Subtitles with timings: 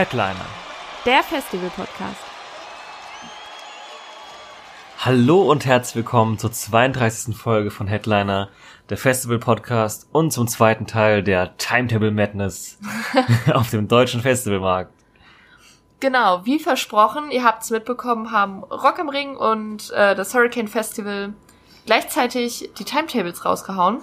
[0.00, 0.46] Headliner.
[1.04, 2.22] Der Festival-Podcast.
[5.00, 7.36] Hallo und herzlich willkommen zur 32.
[7.36, 8.48] Folge von Headliner,
[8.88, 12.78] der Festival Podcast und zum zweiten Teil der Timetable Madness
[13.52, 14.90] auf dem deutschen Festivalmarkt.
[16.00, 20.68] Genau, wie versprochen, ihr habt es mitbekommen, haben Rock am Ring und äh, das Hurricane
[20.68, 21.34] Festival
[21.84, 23.98] gleichzeitig die Timetables rausgehauen.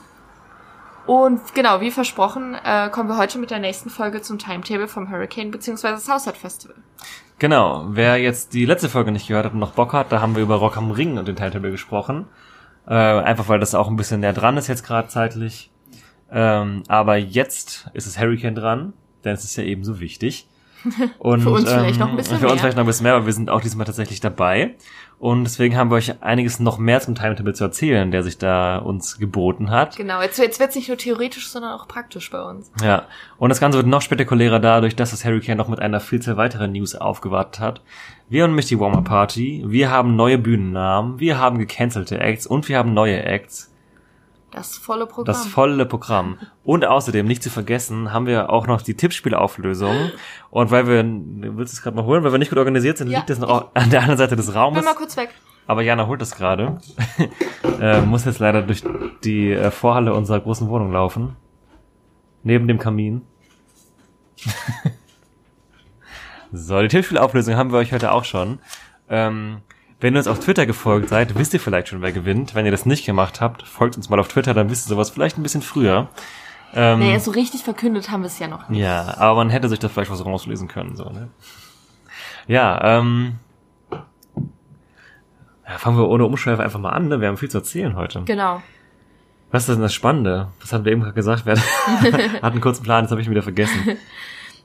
[1.08, 5.10] Und genau, wie versprochen, äh, kommen wir heute mit der nächsten Folge zum Timetable vom
[5.10, 5.96] Hurricane bzw.
[5.98, 6.76] Southside Festival.
[7.40, 10.36] Genau, wer jetzt die letzte Folge nicht gehört hat und noch Bock hat, da haben
[10.36, 12.28] wir über Rock am Ring und den Timetable gesprochen.
[12.88, 15.72] Äh, einfach weil das auch ein bisschen näher dran ist jetzt gerade zeitlich.
[16.30, 20.50] Ähm, aber jetzt ist es Hurricane dran, denn es ist ja ebenso wichtig.
[21.20, 22.62] Und, Für uns vielleicht noch ein bisschen Für uns mehr.
[22.62, 24.76] vielleicht noch ein bisschen mehr, aber wir sind auch diesmal tatsächlich dabei.
[25.20, 28.78] Und deswegen haben wir euch einiges noch mehr zum Timetable zu erzählen, der sich da
[28.78, 29.96] uns geboten hat.
[29.96, 32.72] Genau, jetzt, jetzt wird es nicht nur theoretisch, sondern auch praktisch bei uns.
[32.84, 33.08] Ja,
[33.40, 36.68] und das Ganze wird noch spektakulärer dadurch, dass das Hurricane noch mit einer Vielzahl weiterer
[36.68, 37.82] News aufgewartet hat.
[38.30, 42.70] Wir haben nämlich die Warmer Party, wir haben neue Bühnennamen, wir haben gecancelte Acts und
[42.70, 43.74] wir haben neue Acts.
[44.58, 45.26] Das volle Programm.
[45.26, 46.40] Das volle Programm.
[46.64, 50.12] Und außerdem, nicht zu vergessen, haben wir auch noch die Tippspielauflösung.
[50.50, 51.04] Und weil wir,
[51.56, 53.38] willst du es gerade mal holen, weil wir nicht gut organisiert sind, Ja, liegt das
[53.38, 54.80] noch an der anderen Seite des Raumes.
[54.80, 55.30] Bin mal kurz weg.
[55.68, 56.80] Aber Jana holt das gerade.
[57.82, 58.84] äh, muss jetzt leider durch
[59.24, 61.36] die äh, Vorhalle unserer großen Wohnung laufen.
[62.42, 63.22] Neben dem Kamin.
[66.52, 68.58] so, die Tippspielauflösung haben wir euch heute auch schon.
[69.08, 69.62] Ähm,
[70.00, 72.54] wenn ihr uns auf Twitter gefolgt seid, wisst ihr vielleicht schon, wer gewinnt.
[72.56, 75.10] Wenn ihr das nicht gemacht habt, folgt uns mal auf Twitter, dann wisst ihr sowas
[75.10, 76.10] vielleicht ein bisschen früher.
[76.74, 78.80] Ähm, Naja, so richtig verkündet haben wir es ja noch nicht.
[78.82, 81.30] ja, aber man hätte sich da vielleicht was rauslesen können, so, ne?
[82.48, 83.36] Ja, ähm.
[85.68, 87.20] Ja, fangen wir ohne Umschweife einfach mal an, ne?
[87.20, 88.22] Wir haben viel zu erzählen heute.
[88.24, 88.62] Genau.
[89.52, 90.50] Was ist denn das Spannende?
[90.62, 91.46] Was haben wir eben gerade gesagt?
[91.46, 93.98] Wir hatten einen kurzen Plan, das habe ich wieder vergessen.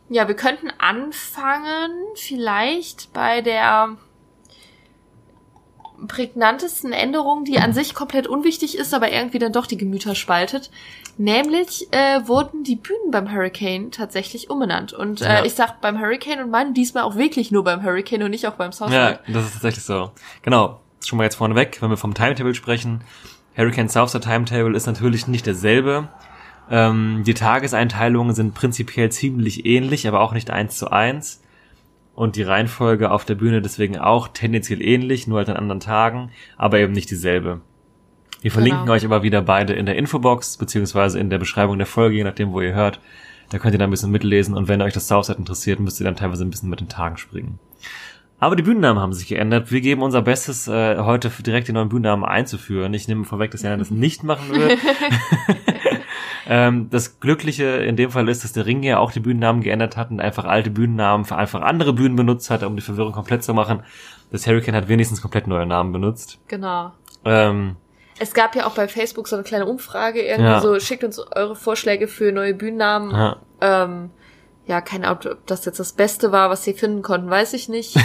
[0.08, 3.90] Ja, wir könnten anfangen vielleicht bei der
[6.08, 10.70] prägnantesten Änderung, die an sich komplett unwichtig ist, aber irgendwie dann doch die Gemüter spaltet.
[11.18, 14.92] Nämlich äh, wurden die Bühnen beim Hurricane tatsächlich umbenannt.
[14.92, 15.44] Und äh, Ja.
[15.44, 18.54] ich sag beim Hurricane und meine diesmal auch wirklich nur beim Hurricane und nicht auch
[18.54, 19.18] beim Ja, Southside.
[19.28, 20.10] das ist tatsächlich so.
[20.42, 23.02] Genau, schon mal jetzt vorneweg, wenn wir vom Timetable sprechen.
[23.56, 26.08] Hurricane Southside Timetable ist natürlich nicht derselbe.
[26.70, 31.42] Ähm, die Tageseinteilungen sind prinzipiell ziemlich ähnlich, aber auch nicht eins zu eins.
[32.14, 36.30] Und die Reihenfolge auf der Bühne deswegen auch tendenziell ähnlich, nur halt an anderen Tagen,
[36.58, 37.60] aber eben nicht dieselbe.
[38.42, 38.92] Wir verlinken Genau.
[38.92, 42.52] euch aber wieder beide in der Infobox, beziehungsweise in der Beschreibung der Folge, je nachdem,
[42.52, 43.00] wo ihr hört.
[43.50, 46.04] Da könnt ihr da ein bisschen mitlesen und wenn euch das Southside interessiert, müsst ihr
[46.04, 47.58] dann teilweise ein bisschen mit den Tagen springen.
[48.40, 49.70] Aber die Bühnennamen haben sich geändert.
[49.70, 52.92] Wir geben unser Bestes, äh, heute direkt die neuen Bühnennamen einzuführen.
[52.92, 54.78] Ich nehme vorweg, dass Jana das nicht machen wird.
[56.54, 59.96] ähm, das Glückliche in dem Fall ist, dass der Ring ja auch die Bühnennamen geändert
[59.96, 63.42] hat und einfach alte Bühnennamen für einfach andere Bühnen benutzt hat, um die Verwirrung komplett
[63.42, 63.82] zu machen.
[64.30, 66.38] Das Hurricane hat wenigstens komplett neue Namen benutzt.
[66.48, 66.92] Genau.
[67.24, 67.76] Ähm,
[68.18, 70.60] Es gab ja auch bei Facebook so eine kleine Umfrage, irgendwie Ja.
[70.60, 73.10] so, schickt uns eure Vorschläge für neue Bühnennamen.
[73.12, 73.36] ja.
[73.60, 74.10] Ähm,
[74.66, 77.68] ja, keine Ahnung, ob das jetzt das Beste war, was sie finden konnten, weiß ich
[77.68, 77.96] nicht.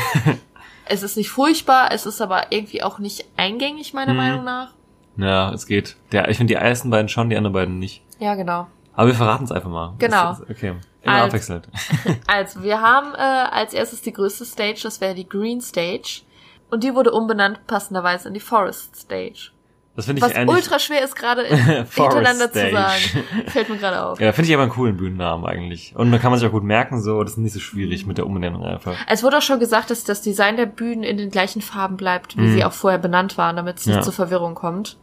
[0.86, 4.18] es ist nicht furchtbar, es ist aber irgendwie auch nicht eingängig, meiner Mhm.
[4.18, 4.74] Meinung nach.
[5.18, 5.96] Ja, es geht.
[6.12, 8.02] Der, ich finde die ersten beiden schon, die anderen beiden nicht.
[8.20, 8.68] Ja, genau.
[8.94, 9.94] Aber wir verraten es einfach mal.
[10.00, 10.32] Genau.
[10.32, 10.74] Ist- Okay.
[11.04, 11.68] Immer Also- abwechselnd.
[12.28, 16.22] Also, wir haben äh, als erstes die größte Stage, das wäre die Green Stage.
[16.70, 19.52] Und die wurde umbenannt, passenderweise in die Forest Stage.
[19.98, 20.56] Das finde ich Was eigentlich.
[20.56, 22.72] ultra schwer ist, gerade hintereinander zu Stage.
[22.72, 23.24] sagen.
[23.48, 24.20] Fällt mir gerade auf.
[24.22, 25.94] Ja, finde ich aber einen coolen Bühnennamen eigentlich.
[25.96, 28.18] Und dann kann man sich auch gut merken, so, das ist nicht so schwierig mit
[28.18, 28.96] der Umbenennung einfach.
[29.10, 32.38] Es wurde auch schon gesagt, dass das Design der Bühnen in den gleichen Farben bleibt,
[32.38, 34.00] wie sie auch vorher benannt waren, damit es nicht Mhm.
[34.00, 34.04] Ja.
[34.04, 34.98] zur Verwirrung kommt.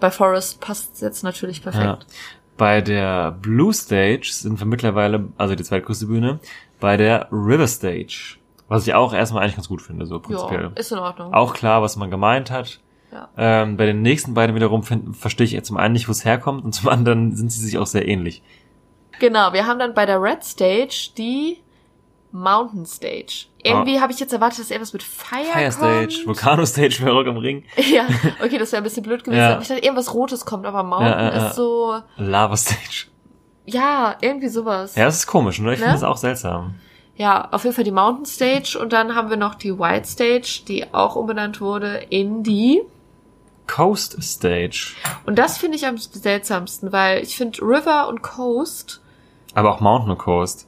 [0.00, 1.70] Bei Forest passt es jetzt natürlich Ja.
[1.70, 2.06] perfekt.
[2.56, 6.40] Bei der Blue Stage sind wir mittlerweile, also die zweitgrößte Bühne,
[6.80, 8.36] bei der River Stage.
[8.68, 10.70] Was ich auch erstmal eigentlich ganz gut finde, so Ja, prinzipiell.
[10.74, 11.32] ist in Ordnung.
[11.34, 12.80] Auch klar, was man gemeint hat.
[13.12, 13.28] Ja.
[13.36, 16.64] Ähm, bei den nächsten beiden wiederum find, verstehe ich zum einen nicht, wo es herkommt
[16.64, 18.42] und zum anderen sind sie sich auch sehr ähnlich.
[19.20, 21.58] Genau, wir haben dann bei der Red Stage die
[22.30, 23.46] Mountain Stage.
[23.64, 25.58] Irgendwie habe ich jetzt erwartet, dass irgendwas mit Fire, Ah.
[25.58, 26.26] Fire Stage, kommt.
[26.26, 28.06] Volcano Stage für Rock am Ring, Ja,
[28.44, 29.40] okay, das wäre ein bisschen blöd gewesen.
[29.40, 29.58] Ja.
[29.60, 31.46] Ich dachte, irgendwas Rotes kommt, aber Mountain Ja, ja.
[31.48, 33.06] ist so, Lava Stage.
[33.64, 34.94] Ja, irgendwie sowas.
[34.94, 35.72] Ja, das ist komisch, ne?
[35.72, 35.86] Ich Ne?
[35.86, 36.74] finde das auch seltsam.
[37.16, 40.60] Ja, auf jeden Fall die Mountain Stage und dann haben wir noch die White Stage,
[40.68, 42.82] die auch umbenannt wurde in die.
[43.68, 44.94] Coast Stage.
[45.26, 49.00] Und das finde ich am seltsamsten, weil ich finde River und Coast,
[49.54, 50.66] Aber auch Mountain und Coast.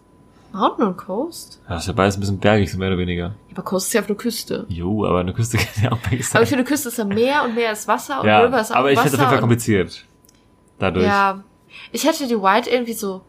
[0.53, 1.61] Mountain und Coast?
[1.69, 3.35] Ja, ist ja beides ein bisschen bergig, so mehr oder weniger.
[3.53, 4.67] Aber Coast ist ja auf der Küste.
[4.69, 6.37] Jo, aber eine Küste kann ja auch bergig sein.
[6.37, 8.71] Aber ich finde, Küste ist ja Meer und Meer ist Wasser und ja, River ist
[8.73, 9.11] auch aber ich Wasser.
[9.11, 10.07] finde es auf jeden Fall und- kompliziert.
[10.79, 11.07] Dadurch.
[11.07, 11.43] Ja.
[11.93, 13.23] Ich hätte die White irgendwie so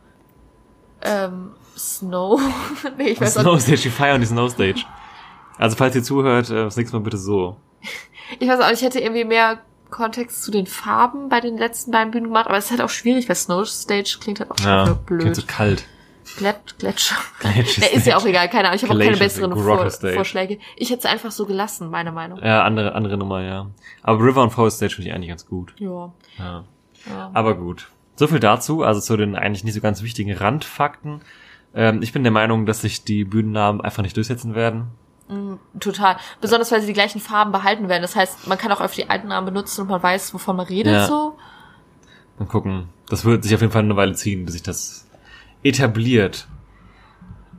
[1.03, 2.39] ähm, Snow.
[2.97, 4.83] nee, ich weiß auch Snow Stage, die feiern die Snow Stage.
[5.57, 7.57] Also falls ihr zuhört, äh, das nächste Mal bitte so.
[8.39, 12.11] Ich weiß auch ich hätte irgendwie mehr Kontext zu den Farben bei den letzten beiden
[12.11, 14.67] Bühnen gemacht, aber es ist halt auch schwierig, weil Snow Stage klingt halt auch schon
[14.67, 15.35] Ja, klingt blöd.
[15.35, 15.85] so kalt.
[16.37, 17.17] Glett, Gletscher.
[17.39, 18.77] Gletscher ist ja auch egal, keine Ahnung.
[18.77, 20.13] Ich habe auch keine besseren Vor Stage.
[20.13, 20.59] Vorschläge.
[20.77, 22.39] Ich hätte es einfach so gelassen, meine Meinung.
[22.41, 23.67] Ja, andere, andere Nummer, ja.
[24.01, 25.73] Aber River und Forest Stage finde ich eigentlich ganz gut.
[25.77, 26.13] Ja.
[26.37, 26.63] Ja.
[27.09, 27.31] ja.
[27.33, 27.89] Aber gut.
[28.15, 31.21] So viel dazu, also zu den eigentlich nicht so ganz wichtigen Randfakten.
[31.73, 34.87] Ähm, ich bin der Meinung, dass sich die Bühnennamen einfach nicht durchsetzen werden.
[35.79, 36.17] Total.
[36.41, 38.01] Besonders, weil sie die gleichen Farben behalten werden.
[38.01, 40.65] Das heißt, man kann auch öfter die alten Namen benutzen und man weiß, wovon man
[40.65, 41.07] redet Ja.
[41.07, 41.37] so.
[42.37, 42.89] Mal gucken.
[43.07, 45.07] Das wird sich auf jeden Fall eine Weile ziehen, bis sich das
[45.63, 46.47] etabliert.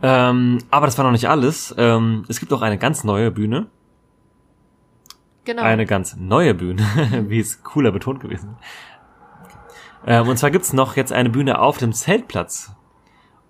[0.02, 1.74] Ähm, aber das war noch nicht alles.
[1.78, 3.68] Ähm, es gibt auch eine ganz neue Bühne.
[5.44, 5.62] Genau.
[5.62, 6.82] Eine ganz neue Bühne,
[7.28, 8.56] wie es cooler betont gewesen.
[10.06, 12.72] Ähm, und zwar gibt's noch jetzt eine Bühne auf dem Zeltplatz.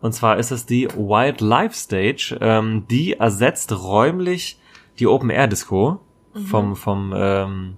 [0.02, 2.36] Und zwar ist es die Wildlife Stage.
[2.40, 4.58] Ähm, die ersetzt räumlich
[4.98, 6.00] die Open Air Disco
[6.46, 7.76] vom vom ähm,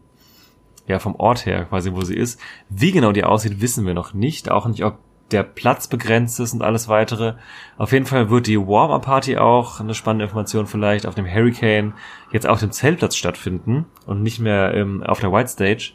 [0.86, 2.40] ja vom Ort her quasi, wo sie ist.
[2.68, 4.50] Wie genau die aussieht, wissen wir noch nicht.
[4.50, 4.98] Auch nicht, ob
[5.30, 7.34] der Platz begrenzt ist und alles weitere.
[7.76, 11.94] Auf jeden Fall wird die Warm-Up-Party auch, eine spannende Information vielleicht, auf dem Hurricane
[12.30, 15.92] jetzt auf dem Zeltplatz stattfinden und nicht mehr ähm, auf der White Stage,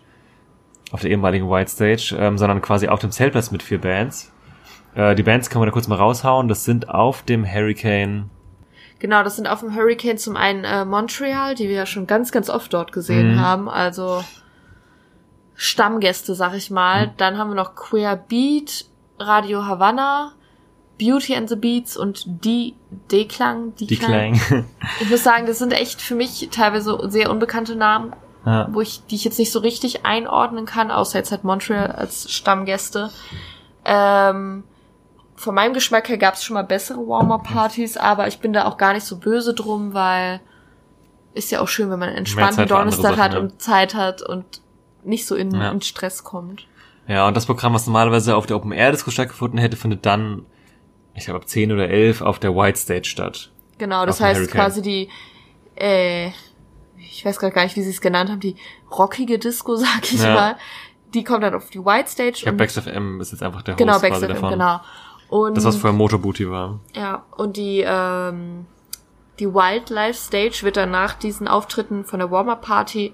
[0.92, 4.32] auf der ehemaligen White Stage, ähm, sondern quasi auf dem Zeltplatz mit vier Bands.
[4.96, 6.48] Äh, die Bands kann man da kurz mal raushauen.
[6.48, 8.30] Das sind auf dem Hurricane.
[9.00, 12.32] Genau, das sind auf dem Hurricane zum einen äh, Montreal, die wir ja schon ganz,
[12.32, 13.40] ganz oft dort gesehen Mhm.
[13.40, 13.70] haben.
[13.70, 14.24] Also
[15.56, 17.08] Stammgäste, sag ich mal.
[17.08, 17.12] Mhm.
[17.18, 18.86] Dann haben wir noch Queer Beat,
[19.20, 20.34] Radio Havana,
[21.00, 22.76] Beauty and the Beats und die
[23.12, 23.74] D-Klang.
[23.76, 24.40] Die Klang.
[25.00, 28.14] Ich muss sagen, das sind echt für mich teilweise sehr unbekannte Namen,
[28.46, 28.68] ja.
[28.72, 32.30] wo ich, die ich jetzt nicht so richtig einordnen kann, außer jetzt halt Montreal als
[32.32, 33.12] Stammgäste.
[33.86, 34.64] Ähm,
[35.40, 38.78] von meinem Geschmack her gab es schon mal bessere Warm-Up-Partys, aber ich bin da auch
[38.78, 40.42] gar nicht so böse drum, weil
[41.34, 43.40] ist ja auch schön, wenn man einen entspannten Donnerstag hat Sachen, ja.
[43.40, 44.44] und Zeit hat und
[45.04, 45.72] nicht so in, Ja.
[45.72, 46.68] in Stress kommt.
[47.08, 50.46] Ja, und das Programm, was normalerweise auf der Open Air Disco stattgefunden hätte, findet dann,
[51.16, 53.50] ich glaube, ab 10 oder 11 auf der White Stage statt.
[53.78, 54.60] Genau, das heißt Hurricane.
[54.62, 55.10] quasi die,
[55.76, 56.32] äh,
[56.98, 58.56] ich weiß gerade gar nicht, wie sie es genannt haben, die
[58.92, 60.34] rockige Disco, sag ich Ja.
[60.34, 60.56] mal.
[61.14, 62.30] Die kommt dann auf die White Stage.
[62.36, 64.50] Ich glaube, und- Bax FM ist jetzt einfach der Host genau, quasi Backstage, davon.
[64.52, 64.80] genau.
[65.30, 66.80] Und, Das, was vorher Motorbooty war.
[66.96, 68.66] ja, und die, ähm,
[69.40, 73.14] die Wildlife Stage wird dann nach diesen Auftritten von der Warm-Up-Party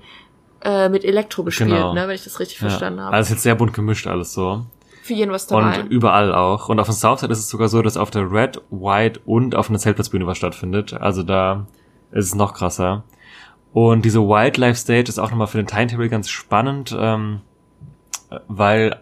[0.62, 1.94] äh, mit Elektro bespielt, Genau.
[1.94, 2.69] ne, wenn ich das richtig Ja.
[2.69, 3.13] verstanden habe.
[3.15, 4.65] Also ist jetzt sehr bunt gemischt alles so.
[5.03, 5.81] Für jeden was dabei.
[5.81, 6.69] Und überall auch.
[6.69, 9.69] Und auf dem Southside ist es sogar so, dass auf der Red, White und auf
[9.69, 10.94] einer Zeltplatzbühne was stattfindet.
[10.94, 11.67] Also da
[12.12, 13.03] ist es noch krasser.
[13.73, 17.41] Und diese Wildlife Stage ist auch nochmal für den Timetable ganz spannend, ähm,
[18.47, 19.00] weil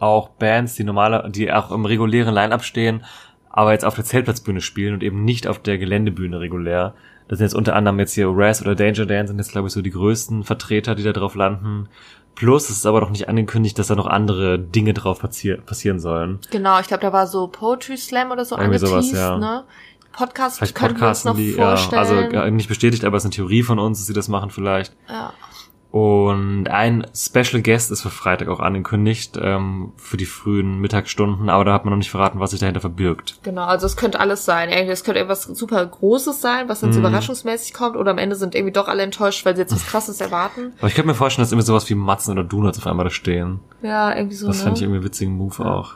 [0.00, 3.04] auch Bands, die normale, die auch im regulären Line-Up stehen,
[3.50, 6.94] aber jetzt auf der Zeltplatzbühne spielen und eben nicht auf der Geländebühne regulär.
[7.28, 9.74] Das sind jetzt unter anderem jetzt hier Raz oder Danger Dan sind jetzt, glaube ich,
[9.74, 11.88] so die größten Vertreter, die da drauf landen.
[12.34, 15.98] Plus es ist aber noch nicht angekündigt, dass da noch andere Dinge drauf passier passieren
[15.98, 16.38] sollen.
[16.50, 19.38] genau, ich glaube, da war so Poetry Slam oder so Irgendwie angeteased, sowas, ja.
[19.38, 19.64] ne?
[20.12, 21.98] Podcast Vielleicht könnten wir uns noch die, ja, vorstellen.
[21.98, 24.50] also gar nicht bestätigt, aber es ist eine Theorie von uns, dass sie das machen
[24.50, 24.94] vielleicht.
[25.08, 25.32] ja.
[25.90, 31.64] Und ein Special Guest ist für Freitag auch angekündigt, ähm, für die frühen Mittagsstunden, aber
[31.64, 33.38] da hat man noch nicht verraten, was sich dahinter verbirgt.
[33.42, 34.68] Genau, also es könnte alles sein.
[34.68, 37.06] Es könnte irgendwas super Großes sein, was dann so Mhm.
[37.06, 40.20] überraschungsmäßig kommt, oder am Ende sind irgendwie doch alle enttäuscht, weil sie jetzt was Krasses
[40.20, 40.72] erwarten.
[40.78, 43.10] Aber ich könnte mir vorstellen, dass irgendwie sowas wie Matzen oder Donuts auf einmal da
[43.10, 43.60] stehen.
[43.80, 44.46] Ja, irgendwie so.
[44.46, 44.64] Das ne?
[44.64, 45.94] fand ich irgendwie einen witzigen Move auch.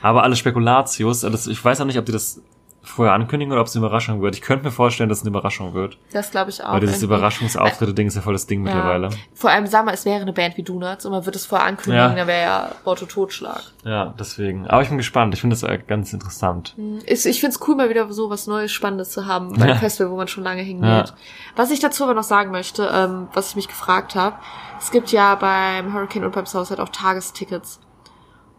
[0.00, 2.40] Aber alles Spekulatius, also ich weiß auch nicht, ob die das
[2.88, 4.34] vorher ankündigen oder ob es eine Überraschung wird.
[4.34, 5.98] Ich könnte mir vorstellen, dass es eine Überraschung wird.
[6.12, 6.72] Das glaube ich auch.
[6.72, 7.02] Weil dieses.
[7.02, 8.74] Überraschungsauftritte-Ding ist ja voll das Ding Ja.
[8.74, 9.10] mittlerweile.
[9.34, 11.66] Vor allem, sag mal, es wäre eine Band wie Donuts und man würde es vorher
[11.66, 12.14] ankündigen, Ja.
[12.14, 13.62] dann wäre ja Worte Totschlag.
[13.84, 14.66] Ja, deswegen.
[14.66, 15.34] Aber ich bin gespannt.
[15.34, 16.74] Ich finde das äh, ganz interessant.
[17.06, 19.74] Ich, ich finde es cool, mal wieder so was Neues, Spannendes zu haben beim Ja.
[19.76, 21.12] Festival, wo man schon lange hingeht.
[21.56, 24.36] Was ich dazu aber noch sagen möchte, ähm, was ich mich gefragt habe,
[24.80, 27.80] es gibt ja beim Hurricane und beim Southside auch Tagestickets.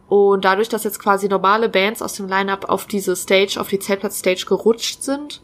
[0.09, 3.79] Und dadurch, dass jetzt quasi normale Bands aus dem Line-Up auf diese Stage, auf die
[3.79, 5.41] Zeltplatz-Stage gerutscht sind,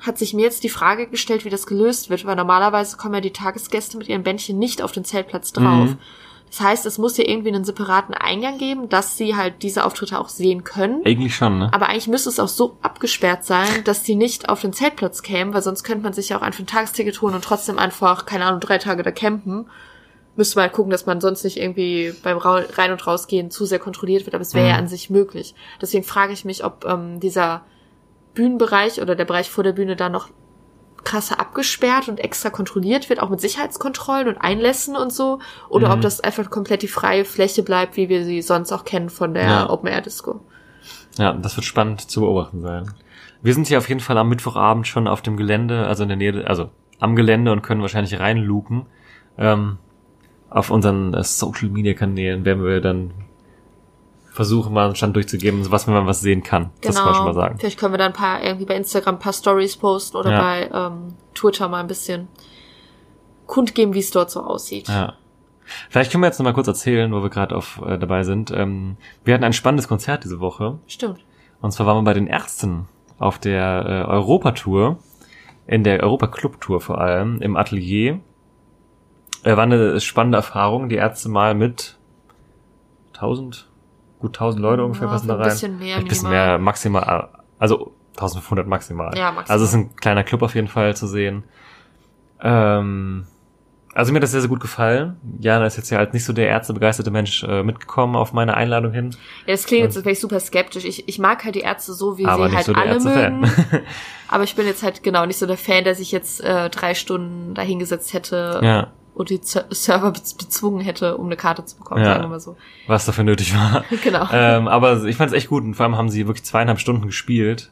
[0.00, 3.20] hat sich mir jetzt die Frage gestellt, wie das gelöst wird, weil normalerweise kommen ja
[3.20, 5.90] die Tagesgäste mit ihren Bändchen nicht auf den Zeltplatz drauf.
[5.90, 5.98] Mhm.
[6.50, 10.18] Das heißt, es muss ja irgendwie einen separaten Eingang geben, dass sie halt diese Auftritte
[10.18, 11.04] auch sehen können.
[11.04, 11.68] Eigentlich schon, ne?
[11.72, 15.52] Aber eigentlich müsste es auch so abgesperrt sein, dass die nicht auf den Zeltplatz kämen,
[15.52, 18.46] weil sonst könnte man sich ja auch einfach ein Tagesticket holen und trotzdem einfach, keine
[18.46, 19.66] Ahnung, drei Tage da campen.
[20.38, 23.80] Müsste man halt gucken, dass man sonst nicht irgendwie beim Rein- und Rausgehen zu sehr
[23.80, 24.70] kontrolliert wird, aber es wäre Mhm.
[24.70, 25.54] ja an sich möglich.
[25.82, 27.62] Deswegen frage ich mich, ob ähm, dieser
[28.34, 30.28] Bühnenbereich oder der Bereich vor der Bühne da noch
[31.04, 35.94] krasser abgesperrt und extra kontrolliert wird, auch mit Sicherheitskontrollen und Einlässen und so, oder Mhm.
[35.94, 39.34] ob das einfach komplett die freie Fläche bleibt, wie wir sie sonst auch kennen von
[39.34, 39.70] der Ja.
[39.70, 40.40] Open Air Disco.
[41.18, 42.92] Ja, das wird spannend zu beobachten sein.
[43.42, 46.16] Wir sind hier auf jeden Fall am Mittwochabend schon auf dem Gelände, also in der
[46.18, 48.86] Nähe, also am Gelände und können wahrscheinlich reinluken.
[49.36, 49.78] Ähm,
[50.50, 53.12] auf unseren äh, Social Media Kanälen werden wir dann
[54.32, 56.70] versuchen, mal einen Stand durchzugeben, was wenn man was sehen kann.
[56.80, 57.58] Das kann man schon mal sagen.
[57.58, 60.40] Vielleicht können wir dann ein paar irgendwie bei Instagram ein paar Stories posten oder Ja.
[60.40, 62.28] bei ähm, Twitter mal ein bisschen
[63.46, 64.88] kundgeben, wie es dort so aussieht.
[64.88, 65.14] Ja.
[65.90, 68.50] Vielleicht können wir jetzt noch mal kurz erzählen, wo wir gerade auf äh, dabei sind.
[68.52, 70.78] Ähm, wir hatten ein spannendes Konzert diese Woche.
[70.86, 71.18] Stimmt.
[71.60, 72.86] Und zwar waren wir bei den Ärzten
[73.18, 74.98] auf der äh, Europatour,
[75.66, 78.20] in der Europa-Club-Tour vor allem, im Atelier.
[79.44, 81.96] Äh, war eine spannende Erfahrung, die Ärzte mal mit
[83.14, 83.68] 1000,
[84.20, 85.48] gut 1000 Leute ungefähr Ja, passen da ein rein.
[85.50, 87.28] bisschen mehr, Ein bisschen mehr maximal,
[87.58, 89.16] also 1500 maximal.
[89.16, 89.44] Ja, maximal.
[89.54, 91.44] Also es ist ein kleiner Club auf jeden Fall zu sehen.
[92.40, 93.26] Ähm,
[93.94, 95.16] also mir hat das sehr, sehr gut gefallen.
[95.40, 98.92] Jana ist jetzt ja als nicht so der ärztebegeisterte Mensch äh, mitgekommen auf meine Einladung
[98.92, 99.10] hin.
[99.46, 100.84] Ja, das klingt jetzt vielleicht super skeptisch.
[100.84, 103.50] Ich, ich mag halt die Ärzte so, wie sie halt so alle mögen.
[104.28, 106.94] Aber ich bin jetzt halt genau nicht so der Fan, der sich jetzt äh, drei
[106.94, 108.88] Stunden dahingesetzt hätte ja.
[109.18, 112.12] Und die Z Server bez- bezwungen hätte, um eine Karte zu bekommen, Ja.
[112.12, 112.56] sagen wir mal so.
[112.86, 113.84] was dafür nötig war.
[114.02, 114.26] Genau.
[114.32, 117.06] ähm, aber ich fand es echt gut und vor allem haben sie wirklich zweieinhalb Stunden
[117.06, 117.70] gespielt,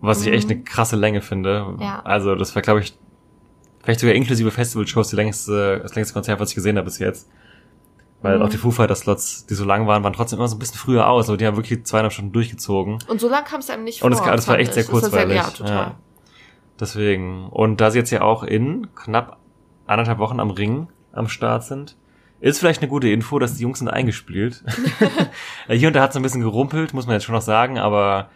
[0.00, 0.54] was ich echt Mhm.
[0.56, 1.76] eine krasse Länge finde.
[1.80, 2.00] Ja.
[2.04, 2.94] Also das war, glaube ich,
[3.82, 7.28] vielleicht sogar inklusive Festival-Shows die längste, das längste Konzert, was ich gesehen habe bis jetzt.
[8.20, 8.42] Weil Mhm.
[8.44, 11.08] auch die Foo Fighters-Slots, die so lang waren, waren trotzdem immer so ein bisschen früher
[11.08, 12.98] aus, aber die haben wirklich zweieinhalb Stunden durchgezogen.
[13.08, 14.26] Und so lang kam es einem nicht Und vor.
[14.26, 14.88] es, das war echt sehr ich.
[14.90, 15.36] Kurzweilig.
[15.36, 15.74] ja, total.
[15.76, 15.94] Ja.
[16.78, 17.46] Deswegen.
[17.48, 19.38] Und da sie jetzt ja auch in knapp
[19.92, 21.96] anderthalb Wochen am Ring am Start sind,
[22.40, 24.64] ist vielleicht eine gute Info, dass die Jungs sind eingespielt.
[25.68, 27.78] Äh, Hier und da hat es ein bisschen gerumpelt, muss man jetzt schon noch sagen,
[27.78, 28.30] aber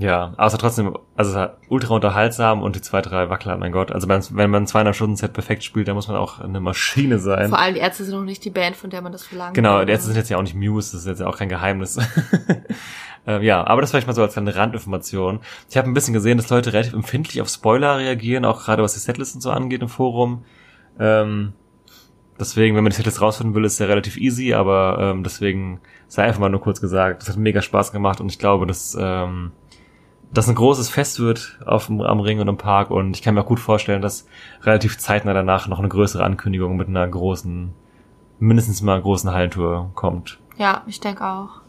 [0.00, 3.92] ja, außer trotzdem, also ultra unterhaltsam und die zwei, drei Wackler, mein Gott.
[3.92, 7.18] Also wenn, man ein 200 Stunden Set perfekt spielt, dann muss man auch eine Maschine
[7.18, 7.50] sein.
[7.50, 9.54] Vor allem die Ärzte sind noch nicht die Band, von der man das verlangt.
[9.54, 11.50] Genau, die Ärzte sind jetzt ja auch nicht Muse, das ist jetzt ja auch kein
[11.50, 11.98] Geheimnis.
[13.26, 15.40] ähm, ja, aber das vielleicht mal so als kleine Randinformation.
[15.68, 18.94] Ich habe ein bisschen gesehen, dass Leute relativ empfindlich auf Spoiler reagieren, auch gerade was
[18.94, 20.44] die Setlisten so angeht im Forum.
[21.00, 21.54] Ähm,
[22.38, 26.24] deswegen, wenn man die Setlist rausfinden will, ist ja relativ easy, aber ähm, deswegen sei
[26.24, 29.52] einfach mal nur kurz gesagt, das hat mega Spaß gemacht und ich glaube, dass ähm,
[30.32, 33.34] das ein großes Fest wird auf dem, am Ring und im Park und ich kann
[33.34, 34.26] mir auch gut vorstellen, dass
[34.62, 37.72] relativ zeitnah danach noch eine größere Ankündigung mit einer großen
[38.38, 40.38] mindestens mal großen Hallentour kommt.
[40.56, 41.60] Ja, ich denke auch.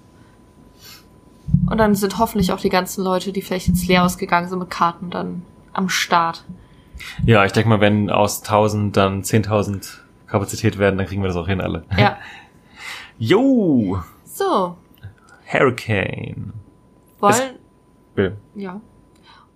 [1.70, 4.70] Und dann sind hoffentlich auch die ganzen Leute, die vielleicht jetzt leer ausgegangen sind mit
[4.70, 6.46] Karten, dann am Start.
[7.26, 11.38] Ja, ich denke mal, wenn aus 1000 dann 10.000 Kapazität werden, dann kriegen wir das
[11.38, 11.84] auch hin alle.
[11.98, 12.18] Ja.
[13.20, 14.02] Yo!
[14.26, 14.78] So,
[15.52, 16.54] Hurricane.
[17.20, 17.56] wollen,
[18.16, 18.38] Bill.
[18.56, 18.82] ja.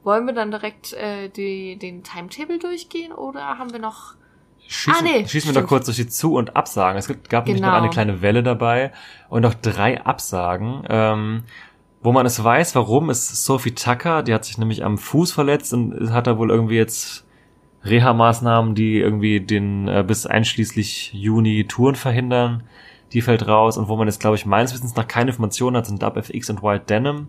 [0.04, 4.14] Wollen wir dann direkt äh, die, den Timetable durchgehen oder haben wir noch
[4.68, 6.98] Schießen, Ah, nee, schießen wir doch kurz durch die Zu- und Absagen.
[6.98, 7.82] Es gab nämlich noch Genau.
[7.82, 8.92] eine kleine Welle dabei
[9.30, 10.84] und noch drei Absagen.
[10.90, 11.44] Ähm,
[12.02, 15.74] wo man es weiß, warum, ist Sophie Tucker, die hat sich nämlich am Fuß verletzt
[15.74, 17.25] und hat da wohl irgendwie jetzt
[17.86, 22.64] Reha-Maßnahmen, die irgendwie den äh, bis einschließlich Juni Touren verhindern.
[23.14, 25.86] Die fällt raus und wo man jetzt, glaube ich, meines Wissens nach keine Informationen hat,
[25.86, 27.28] sind DubFX und Wild Denim.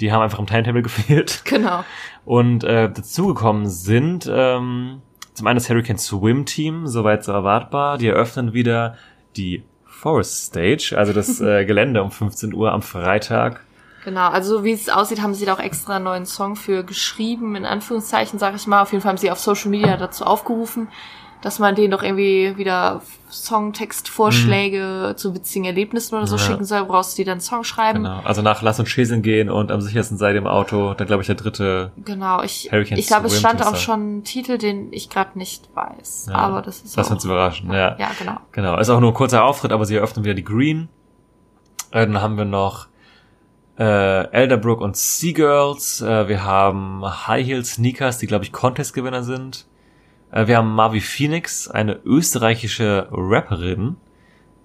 [0.00, 1.42] Die haben einfach im Timetable gefehlt.
[1.44, 1.84] Genau.
[2.24, 5.00] Und äh, dazugekommen sind ähm,
[5.32, 7.98] zum einen das Hurricane Swim Team, soweit so erwartbar.
[7.98, 8.96] Die eröffnen wieder
[9.36, 13.65] die Forest Stage, also das äh, Gelände um 15 Uhr am Freitag.
[14.06, 16.84] Genau, also so wie es aussieht, haben sie da auch extra einen neuen Song für
[16.84, 18.80] geschrieben, in Anführungszeichen, sage ich mal.
[18.82, 20.86] Auf jeden Fall haben sie auf Social Media dazu aufgerufen,
[21.42, 26.40] dass man denen doch irgendwie wieder Songtextvorschläge zu witzigen Erlebnissen oder so Mhm.
[26.40, 26.46] Ja.
[26.46, 28.04] schicken soll, woraus die dann einen Song schreiben.
[28.04, 28.20] Genau.
[28.24, 31.26] Also nach Lass uns Schäseln gehen und am sichersten sei dem Auto, dann glaube ich
[31.26, 31.92] der dritte.
[32.04, 36.26] Genau, ich, ich glaube, es stand auch schon ein Titel, den ich gerade nicht weiß.
[36.30, 37.96] Ja, Aber das ist Lass uns überraschen, ja.
[37.98, 38.36] Ja, genau.
[38.52, 40.88] Genau, ist auch nur ein kurzer Auftritt, aber sie eröffnen wieder die Green.
[41.90, 42.86] Äh, dann haben wir noch
[43.78, 46.00] äh, Elderbrook und Seagirls.
[46.00, 49.66] Äh, wir haben High Heel Sneakers, die glaube ich Contest-Gewinner sind.
[50.30, 53.96] Äh, wir haben Marvi Phoenix, eine österreichische Rapperin,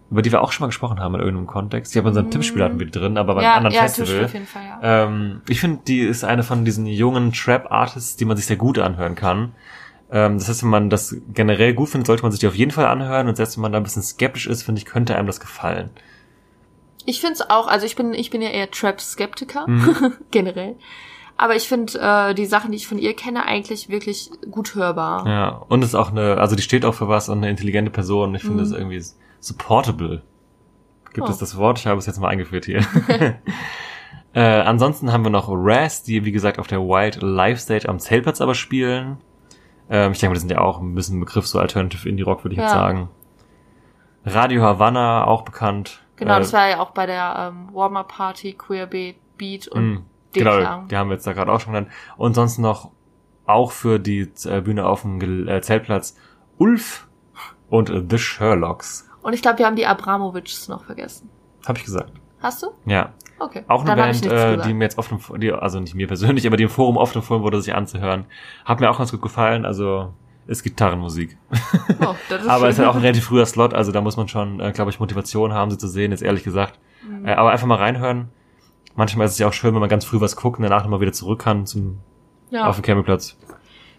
[0.10, 1.94] über die wir auch schon mal gesprochen haben in irgendeinem Kontext.
[1.94, 2.32] Die haben unseren Mhm.
[2.32, 4.26] Tippspiel hatten wir drin, aber beim ja, anderen ja, Festival.
[4.26, 5.06] Auf jeden Fall, ja.
[5.06, 8.80] Ähm, ich finde, die ist eine von diesen jungen Trap-Artists, die man sich sehr gut
[8.80, 9.54] anhören kann.
[10.12, 12.72] Ähm, das heißt, wenn man das generell gut findet, sollte man sich die auf jeden
[12.72, 13.28] Fall anhören.
[13.28, 15.90] Und selbst wenn man da ein bisschen skeptisch ist, finde ich, könnte einem das gefallen.
[17.06, 20.14] Ich finde es auch, also ich bin, ich bin ja eher Trap-Skeptiker, Mhm.
[20.32, 20.76] generell.
[21.38, 25.28] Aber ich finde äh, die Sachen, die ich von ihr kenne, eigentlich wirklich gut hörbar.
[25.28, 27.90] Ja, und es ist auch eine, also die steht auch für was und eine intelligente
[27.90, 28.36] Person.
[28.36, 29.02] Ich finde es irgendwie
[29.40, 30.22] supportable.
[31.14, 31.32] Gibt Oh.
[31.32, 31.80] es das Wort?
[31.80, 32.82] Ich habe es jetzt mal eingeführt hier.
[34.34, 37.98] äh, ansonsten haben wir noch Raz, die wie gesagt auf der Wild Live Stage am
[38.00, 39.18] Zeltplatz aber spielen.
[39.90, 42.44] Ähm, ich denke, das sind ja auch ein bisschen ein Begriff, so Alternative Indie Rock,
[42.46, 42.78] würde ich jetzt Ja.
[42.80, 43.10] sagen.
[44.26, 46.02] Radio Havanna, auch bekannt.
[46.22, 50.02] Genau, Äh, das war ja auch bei der ähm, Warm-Up-Party, Queer Beat, Beat und mh,
[50.34, 50.88] genau, D-Klang.
[50.88, 51.92] die haben wir jetzt da gerade auch schon genannt.
[52.16, 52.92] Und sonst noch
[53.46, 56.16] auch für die äh, Bühne auf dem äh, Zeltplatz
[56.58, 57.08] Ulf
[57.70, 59.10] und äh, The Sherlocks.
[59.24, 61.30] Und ich glaube, wir haben die Abramovics noch vergessen.
[61.66, 62.12] Hab ich gesagt.
[62.40, 62.68] Hast du?
[62.86, 63.14] Ja.
[63.40, 63.64] Okay.
[63.68, 66.58] Auch eine Band, äh, die mir jetzt oft, im- die, also nicht mir persönlich, aber
[66.58, 68.26] die im Forum oft empfohlen wurde, sich anzuhören.
[68.66, 69.66] Hat mir auch ganz gut gefallen.
[69.66, 70.14] Also
[70.48, 71.38] ist Gitarrenmusik.
[72.02, 74.18] oh, das ist aber es ist halt auch ein relativ früher Slot, also da muss
[74.18, 76.80] man schon, äh, glaube ich, Motivation haben, sie zu sehen, jetzt ehrlich gesagt.
[77.08, 77.28] Mhm.
[77.28, 78.30] Äh, aber einfach mal reinhören.
[78.96, 81.00] Manchmal ist es ja auch schön, wenn man ganz früh was guckt und danach nochmal
[81.00, 82.00] wieder zurück kann zum,
[82.50, 82.68] ja.
[82.68, 83.38] auf den Campingplatz.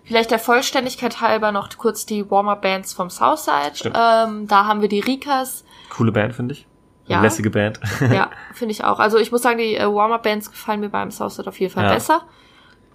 [0.05, 3.75] Vielleicht der Vollständigkeit halber noch kurz die Warm-Up-Bands vom Southside.
[3.75, 3.97] Stimmt.
[3.97, 5.65] Ähm, da haben wir die Rikas.
[5.91, 6.67] Coole Band, finde ich.
[7.07, 7.19] Ja.
[7.19, 7.81] Eine lässige Band.
[8.01, 8.99] Ja, finde ich auch.
[8.99, 11.95] Also ich muss sagen, die äh, Warm-Up-Bands gefallen mir beim Southside auf jeden Fall Ja.
[11.95, 12.23] besser.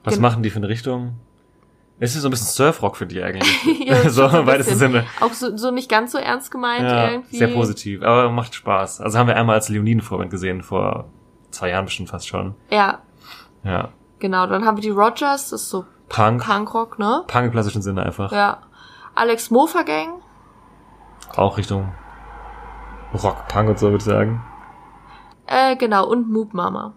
[0.03, 1.15] Was Gen- machen die für eine Richtung?
[1.99, 3.63] Es ist so ein bisschen Surfrock für die eigentlich.
[3.87, 4.75] Ja, so im weitesten.
[4.75, 5.05] Sinne.
[5.21, 7.37] Auch so, so nicht ganz so ernst gemeint Ja, irgendwie.
[7.37, 8.99] sehr positiv, aber macht Spaß.
[9.01, 11.05] Also haben wir einmal als Leoniden-Vorband gesehen, vor
[11.51, 12.55] zwei Jahren bestimmt fast schon.
[12.69, 12.99] Ja,
[13.63, 13.89] Ja.
[14.19, 14.45] genau.
[14.47, 16.43] Dann haben wir die Rogers, das ist so Punk.
[16.45, 17.23] Punkrock, ne?
[17.27, 18.31] Punk im klassischen Sinne einfach.
[18.31, 18.59] Ja.
[19.15, 20.21] Alex Mofa Gang.
[21.35, 21.91] Auch Richtung
[23.23, 24.43] Rock, Punk und so würde ich sagen.
[25.47, 26.05] Äh, genau.
[26.07, 26.93] Und Moop Mama.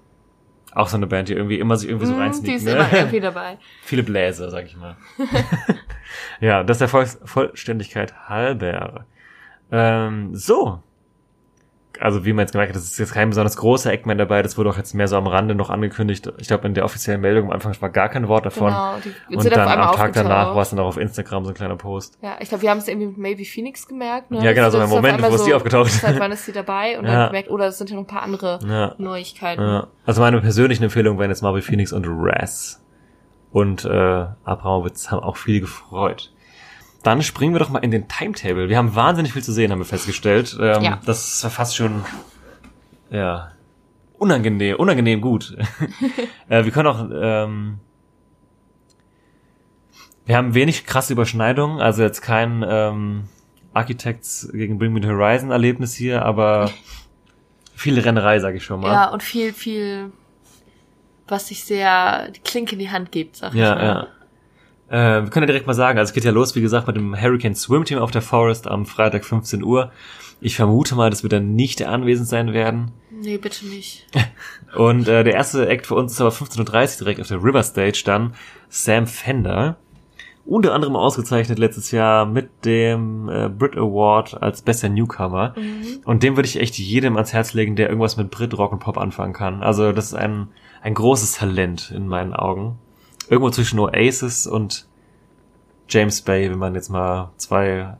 [0.72, 2.56] Auch so eine Band, die irgendwie immer sich irgendwie so Mm, die reinsneakt.
[2.58, 2.72] ist Ne?
[2.72, 3.58] immer irgendwie dabei.
[3.82, 4.96] Viele Bläser, sag ich mal.
[6.40, 9.06] ja, das ist der Voll Vollständigkeit halber.
[9.72, 10.82] Ähm, so.
[12.00, 14.56] Also wie man jetzt gemerkt hat, das ist jetzt kein besonders großer Eggman dabei, das
[14.56, 16.32] wurde auch jetzt mehr so am Rande noch angekündigt.
[16.38, 18.68] Ich glaube, in der offiziellen Meldung am Anfang war gar kein Wort davon.
[18.68, 18.94] Genau.
[19.28, 21.76] Die Und dann am Tag danach war es dann auch auf Instagram so ein kleiner
[21.76, 22.18] Post.
[22.22, 24.30] Ja, ich glaube, wir haben es irgendwie mit Maybe Phoenix gemerkt.
[24.30, 24.42] Ne?
[24.42, 25.90] Ja, genau, so im Moment, wo ist die aufgetaucht?
[25.90, 26.98] Seit wann ist sie dabei?
[26.98, 27.12] Und Ja.
[27.12, 28.94] dann gemerkt, oder es sind ja noch ein paar andere Ja.
[28.98, 29.62] Neuigkeiten.
[29.62, 29.86] Ja.
[30.06, 32.82] Also meine persönlichen Empfehlungen wären jetzt Marvel Phoenix und Raz.
[33.52, 36.32] Und äh, Abramowitz haben auch viel gefreut.
[37.02, 38.68] Dann springen wir doch mal in den Timetable.
[38.68, 40.56] Wir haben wahnsinnig viel zu sehen, haben wir festgestellt.
[40.60, 41.00] Ähm, Ja.
[41.06, 42.04] Das war fast schon
[43.10, 43.52] ja
[44.18, 45.56] unangenehm, unangenehm gut.
[46.48, 47.78] äh, wir können auch ähm,
[50.26, 53.24] wir haben wenig krasse Überschneidungen, also jetzt kein ähm,
[53.72, 56.70] Architects gegen Bring Me the Horizon Erlebnis hier, aber
[57.74, 58.92] viel Rennerei, sage ich schon mal.
[58.92, 60.12] Ja, und viel, viel,
[61.26, 63.84] was sich sehr die Klinke in die Hand gibt, sag ich Ja, mal.
[63.84, 64.06] ja.
[64.90, 66.96] Äh, wir können ja direkt mal sagen, also es geht ja los, wie gesagt, mit
[66.96, 69.92] dem Hurricane Swim Team auf der Forest am Freitag 15 Uhr.
[70.40, 72.90] Ich vermute mal, dass wir dann nicht anwesend sein werden.
[73.10, 74.06] Nee, bitte nicht.
[74.74, 76.60] Und äh, der erste Act für uns ist aber 15.30
[76.92, 78.34] Uhr direkt auf der River Stage dann
[78.68, 79.76] Sam Fender.
[80.46, 85.54] Unter anderem ausgezeichnet letztes Jahr mit dem äh, Brit Award als bester Newcomer.
[86.04, 88.80] Und dem würde ich echt jedem ans Herz legen, der irgendwas mit Brit, Rock und
[88.80, 89.62] Pop anfangen kann.
[89.62, 90.48] Also das ist ein,
[90.82, 92.78] ein großes Talent in meinen Augen.
[93.30, 94.86] Irgendwo zwischen Oasis und
[95.88, 97.96] James Bay, wenn man jetzt mal zwei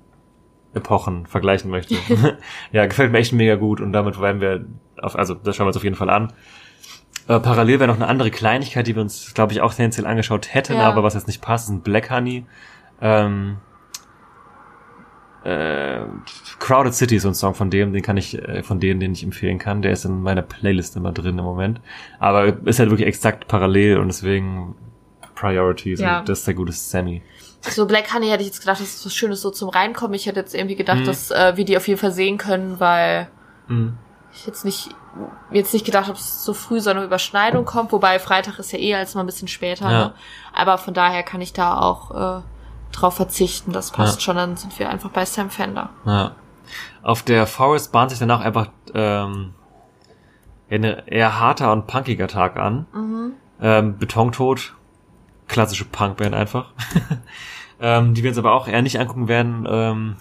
[0.75, 1.97] Epochen vergleichen möchte.
[2.73, 4.67] ja, gefällt mir echt mega gut und damit werden wir
[5.01, 6.33] auf, also das schauen wir uns auf jeden Fall an.
[7.29, 10.53] Äh, parallel wäre noch eine andere Kleinigkeit, die wir uns, glaube ich, auch tendenziell angeschaut
[10.53, 10.89] hätten, Ja.
[10.89, 12.45] aber was jetzt nicht passt, ist ein Black Honey.
[13.01, 13.57] Ähm,
[15.45, 16.01] äh,
[16.59, 19.13] Crowded City ist so ein Song von dem, den kann ich, äh, von denen, den
[19.13, 19.81] ich empfehlen kann.
[19.83, 21.81] Der ist in meiner Playlist immer drin im Moment.
[22.19, 24.75] Aber ist halt wirklich exakt parallel und deswegen
[25.41, 26.21] Priorities Ja.
[26.21, 27.23] und das ist der gute Sammy.
[27.63, 30.15] So Black Honey hätte ich jetzt gedacht, das ist was Schönes so zum Reinkommen.
[30.15, 31.05] Ich hätte jetzt irgendwie gedacht, Mhm.
[31.07, 33.29] dass äh, wir die auf jeden Fall sehen können, weil
[33.69, 33.97] Mhm.
[34.33, 34.91] ich jetzt nicht
[35.51, 37.91] jetzt nicht gedacht habe, dass es so früh so eine Überschneidung kommt.
[37.91, 39.91] Wobei Freitag ist ja eh als mal ein bisschen später.
[39.91, 39.99] Ja.
[39.99, 40.15] Ne?
[40.55, 42.43] Aber von daher kann ich da auch äh,
[42.93, 43.73] drauf verzichten.
[43.73, 44.21] Das passt Ja.
[44.21, 44.37] schon.
[44.37, 45.91] Dann sind wir einfach bei Sam Fender.
[46.07, 46.37] Ja.
[47.03, 49.53] Auf der Forest bahnt sich danach einfach ähm,
[50.71, 52.87] ein eher harter und punkiger Tag an.
[52.93, 53.33] Mhm.
[53.61, 54.75] Ähm, Betontod,
[55.51, 56.73] klassische Punkband einfach.
[57.81, 59.67] ähm, die wir uns aber auch eher nicht angucken werden.
[59.69, 60.17] Ähm,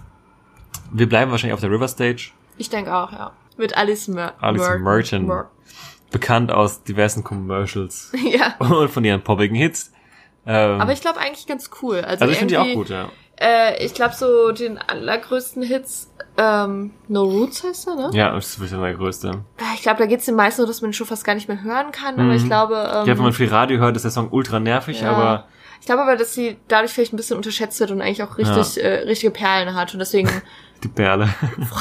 [0.92, 3.32] wir bleiben wahrscheinlich auf der River Stage, Ich denke auch, ja.
[3.58, 5.28] Mit Alice, Mer Alice Mer Merchant.
[5.28, 5.50] Mer
[6.12, 8.56] bekannt aus diversen Commercials ja.
[8.58, 9.92] und von ihren poppigen Hits.
[10.46, 11.98] Ähm, Aber ich glaube eigentlich ganz cool.
[11.98, 13.10] Also, also ich finde die auch gut, ja.
[13.39, 18.10] Äh, ich glaube so den allergrößten Hits, ähm, No Roots heißt er, ne?
[18.13, 19.32] Ja, das ist wirklich der größte.
[19.60, 21.47] Ah, Ich glaube, da geht's den meisten so, dass man ihn schon fast gar nicht
[21.47, 22.32] mehr hören kann, aber Mhm.
[22.34, 25.12] ich glaube, ähm, ja, wenn man viel Radio hört, ist der Song ultra nervig, ja.
[25.12, 25.45] aber
[25.80, 28.84] Ich glaube aber, dass sie dadurch vielleicht ein bisschen unterschätzt wird und eigentlich auch richtig,
[28.84, 29.93] äh, richtige Perlen hat.
[29.93, 30.30] Und deswegen
[30.84, 31.30] Die Perle.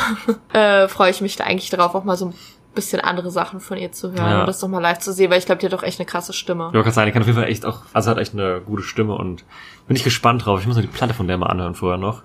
[0.53, 2.35] äh, freue ich mich da eigentlich darauf, auch mal so ein
[2.79, 4.41] bisschen andere Sachen von ihr zu hören Ja.
[4.41, 6.33] und das nochmal live zu sehen, weil ich glaube, die hat doch echt eine krasse
[6.33, 6.65] Stimme.
[6.65, 8.83] Wollte gerade sagen, die kann auf jeden Fall echt auch, also hat echt eine gute
[8.83, 9.45] Stimme und
[9.87, 10.61] bin ich gespannt drauf.
[10.61, 12.23] Ich muss noch die Platte von der mal anhören vorher noch.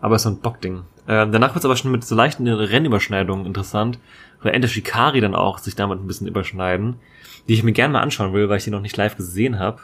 [0.00, 0.82] Aber ist so ein Bockding.
[1.08, 3.98] Ähm, danach wird es aber schon mit so leichten Rennüberschneidungen interessant,
[4.42, 6.96] weil Enter Shikari dann auch sich damit ein bisschen überschneiden,
[7.48, 9.80] die ich mir gerne mal anschauen will, weil ich die noch nicht live gesehen habe.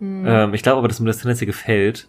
[0.00, 2.08] Ähm, ich glaube aber, dass mir das tendenziell gefällt.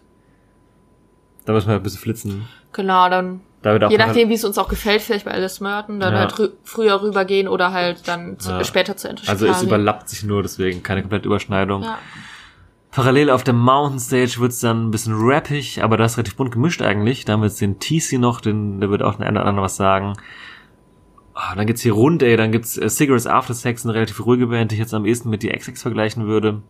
[1.44, 2.48] Da müssen wir ein bisschen flitzen.
[2.72, 5.60] Genau, dann Da wird auch je nachdem, wie es uns auch gefällt, vielleicht bei Alice
[5.60, 6.20] Merton, dann Ja.
[6.20, 8.64] halt rü früher rübergehen oder halt dann zu, Ja.
[8.64, 11.82] später zu Enter Also es überlappt sich nur, deswegen keine komplette Überschneidung.
[11.84, 11.98] Ja.
[12.90, 16.52] Parallel auf der Mountain Stage wird's dann ein bisschen rappig, aber das ist relativ bunt
[16.52, 17.24] gemischt eigentlich.
[17.24, 19.64] Da haben wir jetzt den TC noch, den, der wird auch den einen oder anderen
[19.64, 20.14] was sagen.
[21.34, 24.48] Ah, dann geht's hier rund, ey, dann gibt's äh, Cigarettes After Sex, eine relativ ruhige
[24.48, 26.60] Band, die ich jetzt am ehesten mit die XX vergleichen würde.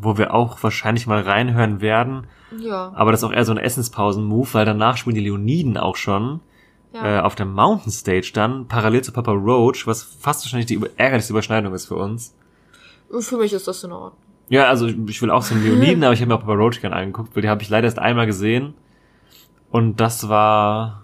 [0.00, 2.26] Wo wir auch wahrscheinlich mal reinhören werden.
[2.60, 2.92] Ja.
[2.94, 6.40] Aber das ist auch eher so ein Essenspausen-Move, weil danach spielen die Leoniden auch schon.
[6.92, 7.18] Ja.
[7.18, 11.32] Äh, auf der Mountain Stage dann, parallel zu Papa Roach, was fast wahrscheinlich die ärgerlichste
[11.32, 12.36] Überschneidung ist für uns.
[13.20, 14.12] Für mich ist das in Ordnung.
[14.48, 16.80] Ja, also ich will auch so einen Leoniden, aber ich habe mir auch Papa Roach
[16.80, 18.74] gerne angeguckt, weil die habe ich leider erst einmal gesehen.
[19.70, 21.02] Und das war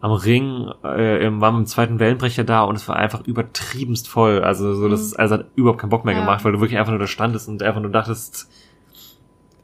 [0.00, 4.08] am Ring, äh, im, war mit dem zweiten Wellenbrecher da und es war einfach übertriebenst
[4.08, 4.42] voll.
[4.44, 6.20] Also so, das also hat überhaupt keinen Bock mehr Ja.
[6.20, 8.50] gemacht, weil du wirklich einfach nur da standest und einfach nur dachtest,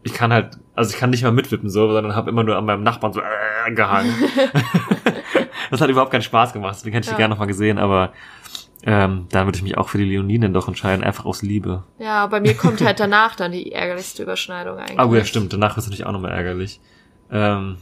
[0.04, 2.64] ich kann halt, also ich kann nicht mal mitwippen so, sondern habe immer nur an
[2.64, 4.12] meinem Nachbarn so äh, gehangen.
[5.70, 7.18] das hat überhaupt keinen Spaß gemacht, deswegen hätte ich die Ja.
[7.18, 8.12] gerne nochmal gesehen, aber
[8.84, 11.84] ähm, dann würde ich mich auch für die Leoniden doch entscheiden, einfach aus Liebe.
[11.98, 14.98] Ja, bei mir kommt halt danach dann die ärgerlichste Überschneidung eigentlich.
[14.98, 15.52] Ah, oh, ja, stimmt.
[15.52, 16.80] Danach wird es natürlich auch nochmal ärgerlich.
[17.30, 17.76] Ähm,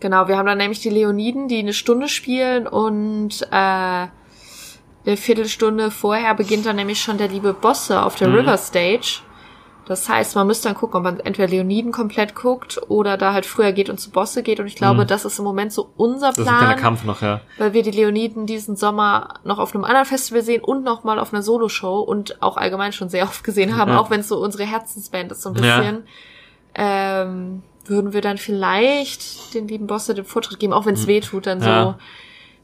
[0.00, 3.54] Genau, wir haben dann nämlich die Leoniden, die eine Stunde spielen und äh,
[5.06, 8.34] eine Viertelstunde vorher beginnt dann nämlich schon der liebe Bosse auf der Mhm.
[8.34, 9.20] River Stage.
[9.86, 13.44] Das heißt, man müsste dann gucken, ob man entweder Leoniden komplett guckt oder da halt
[13.44, 14.58] früher geht und zu Bosse geht.
[14.58, 15.06] Und ich glaube, Mhm.
[15.08, 17.42] das ist im Moment so unser das ist ein Plan, Kampf noch, ja.
[17.58, 21.18] weil wir die Leoniden diesen Sommer noch auf einem anderen Festival sehen und noch mal
[21.18, 23.98] auf einer Soloshow und auch allgemein schon sehr oft gesehen haben, Ja.
[24.00, 25.78] auch wenn es so unsere Herzensband ist so ein Ja.
[25.80, 26.04] bisschen.
[26.74, 31.20] Ähm, würden wir dann vielleicht den lieben Bosse den Vortritt geben, auch wenn es weh
[31.20, 31.60] tut, dann.
[31.62, 31.84] Ja.
[31.84, 31.94] so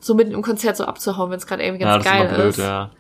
[0.03, 2.57] so mitten im Konzert so abzuhauen, wenn es gerade irgendwie Ja, ganz geil ist blöd,
[2.57, 2.91] ja.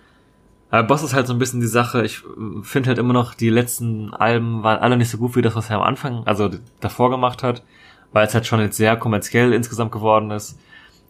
[0.70, 2.22] Aber Boss ist halt so ein bisschen die Sache, ich
[2.62, 5.68] finde halt immer noch, die letzten Alben waren alle nicht so gut wie das, was
[5.70, 6.48] er am Anfang, also
[6.80, 7.64] davor gemacht hat,
[8.12, 10.58] weil es halt schon jetzt sehr kommerziell insgesamt geworden ist.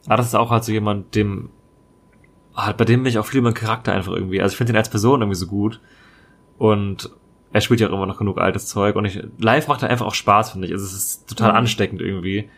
[0.06, 1.50] Aber das ist auch halt so jemand, dem,
[2.56, 4.40] halt bei dem bin ich auch viel über den Charakter einfach irgendwie.
[4.40, 5.80] Also ich finde ihn als Person irgendwie so gut.
[6.58, 7.10] Und
[7.52, 10.06] er spielt ja auch immer noch genug altes Zeug und ich, live macht er einfach
[10.06, 10.72] auch Spaß, finde ich.
[10.72, 11.56] Also es ist total Mhm.
[11.58, 12.48] ansteckend irgendwie.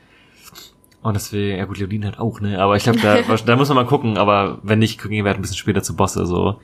[1.02, 2.60] Und deswegen, ja gut, Leonin halt auch, ne?
[2.60, 5.36] Aber ich glaube, da, da muss man mal gucken, aber wenn nicht, gucken wir halt
[5.38, 6.60] ein bisschen später zu Bosse, so.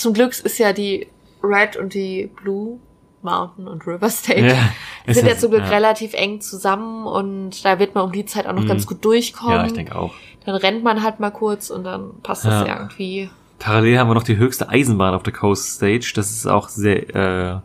[0.00, 1.06] Zum Glück ist ja die
[1.42, 2.78] Red und die Blue
[3.22, 4.70] Mountain und River Stage Ja,
[5.12, 5.68] sind ja- ja zum Glück ja.
[5.68, 8.68] relativ eng zusammen und da wird man um die Zeit auch noch Mhm.
[8.68, 9.54] ganz gut durchkommen.
[9.56, 10.14] Ja, ich denke auch.
[10.46, 12.78] Dann rennt man halt mal kurz und dann passt das Ja.
[12.78, 13.28] irgendwie.
[13.58, 16.12] Parallel haben wir noch die höchste Eisenbahn auf der Coast Stage.
[16.16, 17.62] Das ist auch sehr,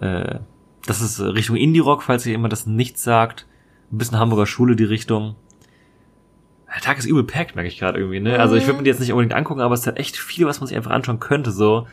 [0.00, 0.38] äh, äh,
[0.86, 3.46] das ist Richtung Indie-Rock, falls ihr immer das nicht sagt.
[3.90, 5.34] Ein bisschen Hamburger Schule, die Richtung.
[6.74, 8.38] Der Tag ist übel packed, merke ich gerade irgendwie, ne?
[8.38, 10.46] Also ich würde mir die jetzt nicht unbedingt angucken, aber es ist halt echt viel,
[10.46, 11.86] was man sich einfach anschauen könnte, so.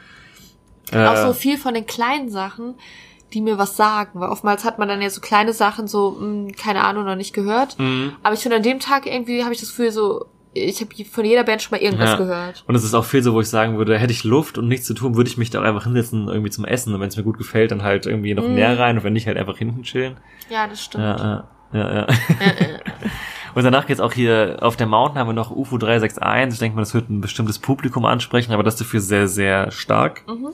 [0.92, 2.76] Äh, Auch so viel von den kleinen Sachen,
[3.34, 4.20] die mir was sagen.
[4.20, 7.34] Weil oftmals hat man dann ja so kleine Sachen, so, mh, keine Ahnung, noch nicht
[7.34, 7.80] gehört.
[7.80, 8.14] mhm.
[8.22, 11.26] Aber ich finde, an dem Tag irgendwie habe ich das Gefühl, so, ich habe von
[11.26, 12.18] jeder Band schon mal irgendwas Ja.
[12.18, 12.64] gehört.
[12.68, 14.86] Und es ist auch viel so, wo ich sagen würde, hätte ich Luft und nichts
[14.86, 16.94] zu tun, würde ich mich da auch einfach hinsetzen, irgendwie zum Essen.
[16.94, 18.54] Und wenn es mir gut gefällt, dann halt irgendwie noch Mhm.
[18.56, 20.18] näher rein und wenn nicht, halt einfach hinten chillen.
[20.50, 21.04] Ja, das stimmt.
[21.04, 21.96] Ja, ja, ja.
[21.96, 22.08] ja.
[23.56, 26.54] und danach geht's auch hier auf der Mountain haben wir noch UFO 361.
[26.54, 30.28] Ich denke mal, das wird ein bestimmtes Publikum ansprechen, aber das dafür sehr, sehr stark.
[30.28, 30.50] Mhm.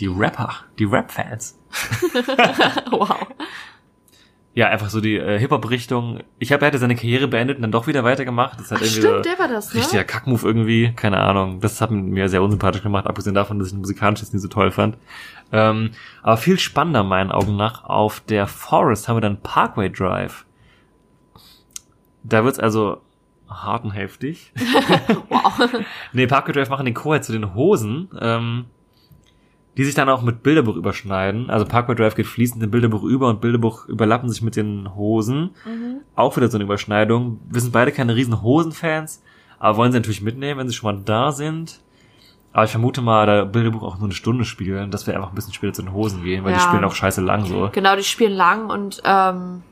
[0.00, 1.58] Die Rapper, die Rap-Fans.
[2.90, 3.26] wow.
[4.56, 6.20] Ja, einfach so die äh, Hip-Hop-Richtung.
[6.38, 8.58] Ich habe, er hätte seine Karriere beendet und dann doch wieder weitergemacht.
[8.58, 9.80] Das hat Ach, irgendwie stimmt, der war das, ne?
[9.80, 10.92] richtiger Kackmove irgendwie.
[10.96, 11.60] Keine Ahnung.
[11.60, 14.48] Das hat mir sehr unsympathisch gemacht, abgesehen davon, dass ich ihn musikalisch jetzt nicht so
[14.48, 14.96] toll fand.
[15.52, 15.90] Ähm,
[16.22, 17.84] aber viel spannender meinen Augen nach.
[17.84, 20.46] Auf der Forest haben wir dann Parkway Drive.
[22.28, 22.98] Da wird's also
[23.48, 24.52] hart und heftig.
[25.28, 25.68] Wow.
[26.12, 28.64] Nee, Parkway Drive machen den Chor zu den Hosen, ähm,
[29.76, 31.50] die sich dann auch mit Bilderbuch überschneiden.
[31.50, 35.50] Also Parkway Drive geht fließend in Bilderbuch über und Bilderbuch überlappen sich mit den Hosen.
[35.64, 35.98] Mhm.
[36.14, 37.40] Auch wieder so eine Überschneidung.
[37.50, 39.22] Wir sind beide keine riesen Hosenfans,
[39.58, 41.80] aber wollen sie natürlich mitnehmen, wenn sie schon mal da sind.
[42.52, 45.34] Aber ich vermute mal, da Bilderbuch auch nur eine Stunde spielen, dass wir einfach ein
[45.34, 46.64] bisschen später zu den Hosen gehen, weil die Ja.
[46.66, 47.68] spielen auch scheiße lang so.
[47.72, 49.62] Genau, die spielen lang und ähm,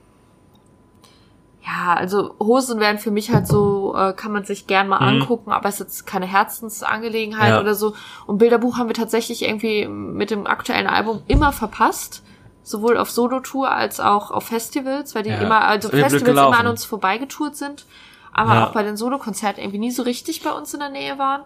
[1.66, 5.22] Ja, also Hosen wären für mich halt so, äh, kann man sich gern mal Mhm.
[5.22, 7.60] angucken, aber es ist jetzt keine Herzensangelegenheit Ja.
[7.60, 7.94] oder so.
[8.26, 12.22] Und Bilderbuch haben wir tatsächlich irgendwie mit dem aktuellen Album immer verpasst.
[12.62, 16.66] Sowohl auf Solo-Tour als auch auf Festivals, weil die Ja, immer, also Festivals immer an
[16.66, 17.84] uns vorbeigetourt sind,
[18.32, 18.66] aber Ja.
[18.66, 21.42] auch bei den Solo-Konzerten irgendwie nie so richtig bei uns in der Nähe waren.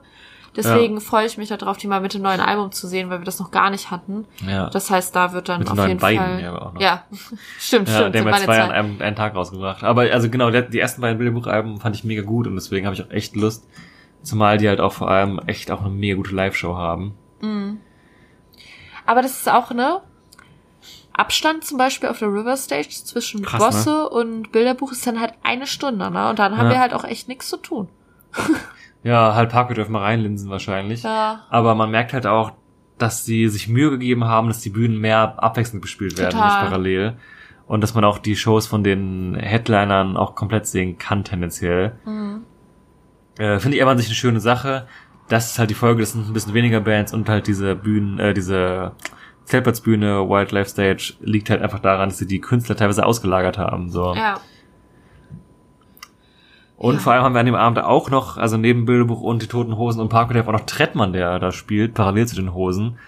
[0.59, 3.25] Deswegen freue ich mich darauf, die mal mit dem neuen Album zu sehen, weil wir
[3.25, 4.27] das noch gar nicht hatten.
[4.47, 4.69] Ja.
[4.71, 6.41] Das heißt, da wird dann Mit auf jeden beiden, Fall.
[6.43, 6.81] ja, aber auch noch.
[6.81, 7.05] Ja,
[7.59, 8.15] stimmt, Ja, stimmt.
[8.15, 9.85] der sind hat meine zwei an einem, einen Tag rausgebracht.
[9.85, 13.03] Aber also genau, die ersten beiden Bilderbuchalben fand ich mega gut und deswegen habe ich
[13.05, 13.67] auch echt Lust.
[14.23, 17.15] Zumal die halt auch vor allem echt auch eine mega gute Live-Show haben.
[19.07, 20.01] Aber das ist auch, ne?
[21.13, 25.35] Abstand zum Beispiel auf der River Stage zwischen Krass, Bosse und Bilderbuch ist dann halt
[25.43, 26.29] eine Stunde, ne?
[26.31, 26.75] Und dann haben Ja.
[26.75, 27.89] wir halt auch echt nichts zu tun.
[29.05, 31.03] Ja, halt Parkway dürfen wir reinlinsen wahrscheinlich.
[31.03, 31.47] Ja.
[31.51, 32.53] Aber man merkt halt auch,
[32.99, 36.49] dass sie sich Mühe gegeben haben, dass die Bühnen mehr abwechselnd bespielt werden, Total.
[36.49, 37.17] nicht parallel.
[37.67, 41.93] Und dass man auch die Shows von den Headlinern auch komplett sehen kann, tendenziell.
[42.05, 42.43] Mhm.
[43.39, 44.89] Äh, Finde ich aber an sich eine schöne Sache.
[45.29, 48.19] Das ist halt die Folge, das sind ein bisschen weniger Bands und halt diese Bühnen,
[48.19, 48.93] äh, diese
[49.45, 53.91] Zeltplatzbühne, Wildlife Stage liegt halt einfach daran, dass sie die Künstler teilweise ausgelagert haben.
[53.91, 54.15] So.
[54.15, 54.41] Ja.
[56.79, 57.01] Und Ja.
[57.01, 59.77] vor allem haben wir an dem Abend auch noch, also neben Bilderbuch und die Toten
[59.77, 62.99] Hosen und Parkway auch noch Trettmann, der da spielt, parallel zu den Hosen.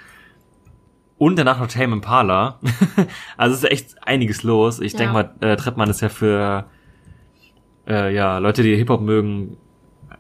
[1.19, 2.59] Und danach noch Tame Impala.
[3.37, 4.81] also es ist echt einiges los.
[4.81, 4.99] Ich Ja.
[4.99, 6.65] denke mal, äh, Trettmann ist ja für
[7.87, 9.57] äh, ja Leute, die Hip-Hop mögen,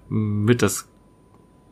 [0.08, 0.88] mit das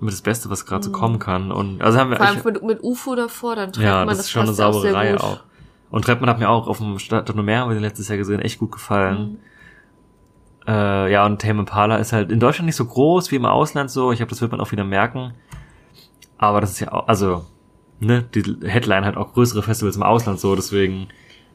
[0.01, 1.51] mit das Beste, was gerade so kommen kann.
[1.53, 2.19] Und also haben wir Mhm.
[2.19, 4.93] Vor allem mit, mit UFO davor, dann trifft ja, man das ist schon eine saubere
[4.95, 5.21] Reihe gut.
[5.23, 5.41] auch.
[5.91, 8.59] Und Trettmann hat mir auch auf dem Stadt Meer, haben wir letztes Jahr gesehen, echt
[8.59, 9.19] gut gefallen.
[9.33, 9.39] Mhm.
[10.69, 13.91] Äh, ja, und Tame Impala ist halt in Deutschland nicht so groß wie im Ausland
[13.91, 14.13] so.
[14.13, 15.33] Ich glaube, das wird man auch wieder merken.
[16.37, 17.47] Aber das ist ja auch, also,
[18.01, 21.09] ne, die Headline hat auch größere Festivals im Ausland so, deswegen,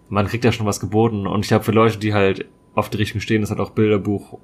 [0.09, 1.27] man kriegt ja schon was geboten.
[1.27, 4.39] Und ich glaube, für Leute, die halt auf die Richtung stehen, ist halt auch Bilderbuch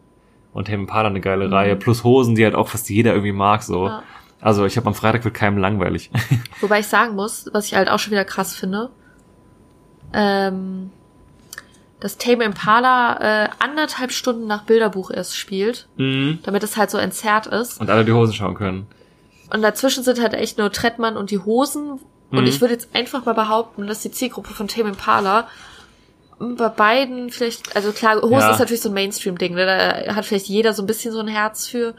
[0.54, 1.76] und Tame Impala eine geile Reihe.
[1.76, 3.82] Plus Hosen, die halt auch fast jeder irgendwie mag so.
[3.82, 3.88] Mhm.
[3.88, 4.04] Ja.
[4.40, 6.12] Also, ich habe am Freitag wird keinem langweilig.
[6.62, 8.92] Wobei ich sagen muss, was ich halt auch schon wieder krass finde,
[10.14, 10.92] ähm,
[12.00, 16.40] dass Tame Impala äh, anderthalb Stunden nach Bilderbuch erst spielt, mhm.
[16.44, 17.80] damit es halt so entzerrt ist.
[17.80, 18.88] Und alle die Hosen schauen können.
[19.52, 22.00] Und dazwischen sind halt echt nur Trettmann und die Hosen.
[22.32, 22.46] Und Mhm.
[22.48, 25.48] ich würde jetzt einfach mal behaupten, dass die Zielgruppe von Tame Impala
[26.40, 28.52] bei beiden vielleicht, also klar, Hosen Ja.
[28.52, 29.66] ist natürlich so ein Mainstream-Ding, ne?
[30.06, 31.96] da hat vielleicht jeder so ein bisschen so ein Herz für.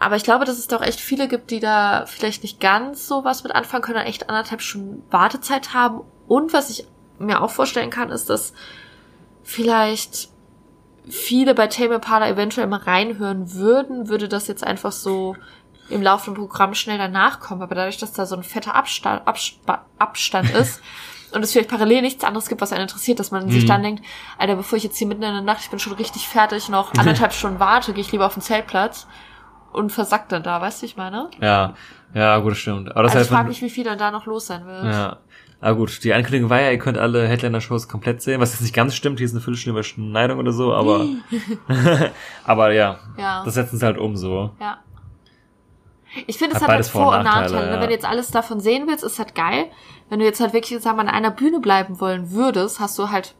[0.00, 3.24] Aber ich glaube, dass es doch echt viele gibt, die da vielleicht nicht ganz so
[3.24, 6.00] was mit anfangen können, und echt anderthalb Stunden Wartezeit haben.
[6.26, 6.86] Und was ich
[7.18, 8.52] mir auch vorstellen kann, ist, dass
[9.48, 10.28] vielleicht
[11.08, 15.36] viele bei Tame Impala eventuell mal reinhören würden, würde das jetzt einfach so
[15.88, 17.62] im laufenden Programm schnell danach kommen.
[17.62, 20.82] Aber dadurch, dass da so ein fetter Abstand, Abspa Abstand ist
[21.32, 23.68] und es vielleicht parallel nichts anderes gibt, was einen interessiert, dass man sich Mhm.
[23.68, 24.04] dann denkt,
[24.36, 26.92] Alter, bevor ich jetzt hier mitten in der Nacht, ich bin schon richtig fertig, noch
[26.98, 29.06] anderthalb Stunden warte, gehe ich lieber auf den Zeltplatz
[29.72, 31.30] und versackt dann da, weißt du, ich meine?
[31.40, 31.72] Ja,
[32.12, 32.90] ja, gut, stimmt.
[32.90, 34.66] Aber das also ich heißt, man- frage mich, wie viel dann da noch los sein
[34.66, 34.84] wird.
[34.92, 35.16] Ja.
[35.60, 38.74] Aber gut, die Ankündigung war ja, ihr könnt alle Headliner-Shows komplett sehen, was jetzt nicht
[38.74, 41.06] ganz stimmt, hier ist eine Viertelstunde Überschneidung oder so, aber,
[42.44, 43.42] aber ja, Ja.
[43.44, 44.50] das setzen sie halt um so.
[44.60, 44.78] Ja.
[46.26, 47.42] Ich finde, es Hat hat halt Vor- und Nachteile.
[47.44, 47.74] Nachteile, ne?
[47.74, 47.80] ja.
[47.80, 49.66] Wenn du jetzt alles davon sehen willst, ist halt geil.
[50.08, 53.10] Wenn du jetzt halt wirklich sagen wir, an einer Bühne bleiben wollen würdest, hast du
[53.10, 53.34] halt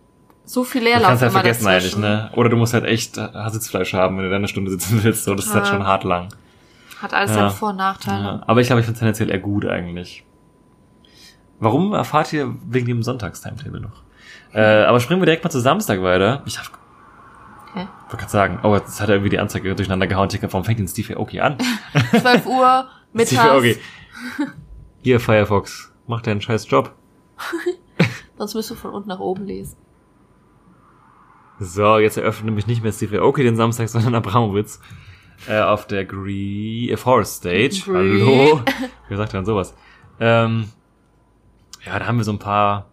[0.45, 2.05] so viel Du Leerlauf kannst halt vergessen dazwischen.
[2.05, 2.31] eigentlich, ne?
[2.37, 3.15] Oder du musst halt echt
[3.49, 6.05] Sitzfleisch haben, wenn du da eine Stunde sitzen willst, so, das ist halt schon hart
[6.05, 6.29] lang.
[7.01, 7.37] Hat alles Ja.
[7.37, 8.25] seine Vor- und Nachteile.
[8.25, 8.43] Ja.
[8.47, 10.25] Aber ich glaube, ich finde es tendenziell eher gut eigentlich.
[11.61, 14.03] Warum erfahrt ihr wegen dem Sonntagstimetable noch?
[14.53, 16.43] Äh, aber springen wir direkt mal zu Samstag weiter.
[16.47, 16.67] Ich hab,
[17.71, 17.87] Okay.
[18.05, 20.29] wollte gerade sagen, oh, jetzt hat er irgendwie die Anzeige durcheinander gehauen.
[20.29, 21.59] Ich denke, warum fängt denn Steve Aoki an?
[22.19, 23.31] 12 Uhr, mittags.
[23.33, 23.77] Steve Aoki.
[25.03, 26.95] Hier, Firefox, mach deinen scheiß Job.
[28.39, 29.77] Sonst müsst du von unten nach oben lesen.
[31.61, 34.81] So, jetzt eröffnet nämlich nicht mehr Steve Aoki den Samstag, sondern Abramowitz
[35.49, 37.83] äh, auf der Gree äh, Forest Stage.
[37.85, 37.95] Gree.
[38.23, 38.63] Hallo?
[39.09, 39.75] Wer sagt denn sowas?
[40.21, 40.69] Ähm,
[41.85, 42.91] ja, da haben wir so ein paar.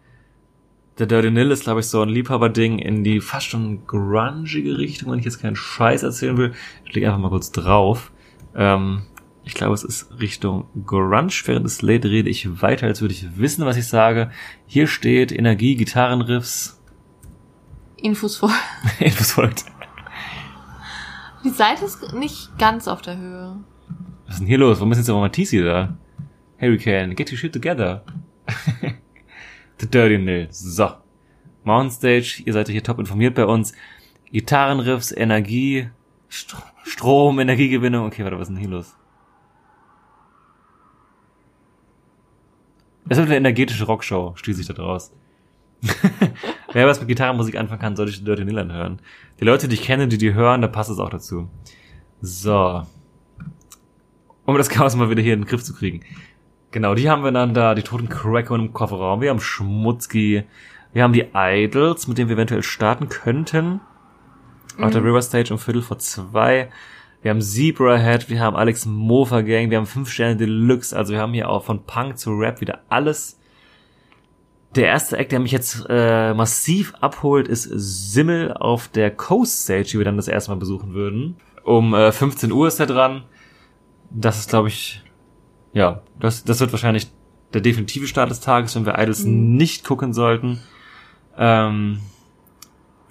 [0.98, 5.12] Der Dirty Nil ist, glaube ich, so ein Liebhaberding in die fast schon grungige Richtung,
[5.12, 6.54] wenn ich jetzt keinen Scheiß erzählen will.
[6.86, 8.12] Ich leg einfach mal kurz drauf.
[8.54, 9.02] Ähm,
[9.44, 11.30] ich glaube, es ist Richtung Grunge.
[11.44, 14.30] Während des Late rede ich weiter, als würde ich wissen, was ich sage.
[14.66, 16.82] Hier steht Energie, Gitarrenriffs.
[17.96, 18.50] Infos vor.
[18.98, 19.66] Etwas folgt.
[21.44, 23.56] Die Seite ist nicht ganz auf der Höhe.
[24.24, 24.78] Was ist denn hier los?
[24.78, 25.96] Warum ist jetzt aber Matisse da?
[26.58, 28.02] Hurricane, get your shit together.
[29.80, 30.48] The Dirty Nil.
[30.50, 30.90] So.
[31.64, 33.72] Mountain Stage, ihr seid hier top informiert bei uns.
[34.30, 35.88] Gitarrenriffs, Energie,
[36.28, 38.06] Stro Strom, Energiegewinnung.
[38.06, 38.94] Okay, warte, was ist denn hier los?
[43.08, 45.12] Es wird eine energetische Rockshow, schließe ich da draus.
[46.72, 49.00] wer was mit Gitarrenmusik anfangen kann, sollte Dirty Nillan hören.
[49.40, 51.48] Die Leute, die ich kenne, die die hören, da passt es auch dazu.
[52.20, 52.82] So.
[54.44, 56.02] Um das Chaos mal wieder hier in den Griff zu kriegen.
[56.76, 59.22] Genau, die haben wir dann da, die toten Cracker im Kofferraum.
[59.22, 60.44] Wir haben Schmutzki.
[60.92, 63.80] Wir haben die Idols, mit denen wir eventuell starten könnten.
[64.78, 66.68] Auf der River Stage um Viertel vor zwei.
[67.22, 71.20] Wir haben Zebrahead, wir haben Alex Mofa Gang, wir haben 5 Sterne Deluxe, also wir
[71.20, 73.40] haben hier auch von Punk zu Rap wieder alles.
[74.74, 79.84] Der erste Act, der mich jetzt äh, massiv abholt, ist Simmel auf der Coast Stage,
[79.92, 81.36] die wir dann das erste Mal besuchen würden.
[81.64, 83.24] Um äh, 15 Uhr ist er dran.
[84.10, 85.02] Das ist, glaube ich,
[85.76, 87.06] ja, das, das wird wahrscheinlich
[87.52, 90.58] der definitive Start des Tages, wenn wir Idols nicht gucken sollten.
[91.36, 92.00] Ähm,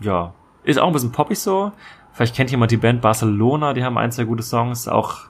[0.02, 1.72] ja, ist auch ein bisschen poppig so.
[2.12, 4.88] Vielleicht kennt jemand die Band Barcelona, die haben ein, zwei gute Songs.
[4.88, 5.28] Auch,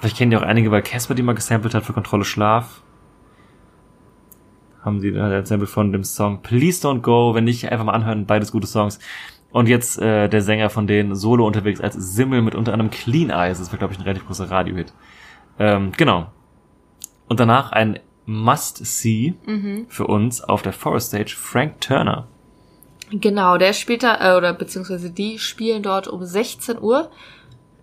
[0.00, 2.82] vielleicht kennen die auch einige, weil Casper die mal gesampelt hat für Kontrolle Schlaf.
[4.82, 7.32] Haben sie ein Sample von dem Song Please Don't Go.
[7.32, 8.98] Wenn nicht, einfach mal anhören, beides gute Songs.
[9.52, 13.30] Und jetzt äh, der Sänger von denen solo unterwegs als Simmel mit unter anderem Clean
[13.30, 13.60] Eyes.
[13.60, 14.92] Das wird, glaube ich, ein relativ großer Radiohit.
[15.58, 16.26] Ähm, genau.
[17.28, 19.34] Und danach ein Must-See
[19.88, 22.26] für uns auf der Forest Stage, Frank Turner.
[23.10, 27.08] Genau, der spielt da, äh, oder beziehungsweise die spielen dort um 16 Uhr.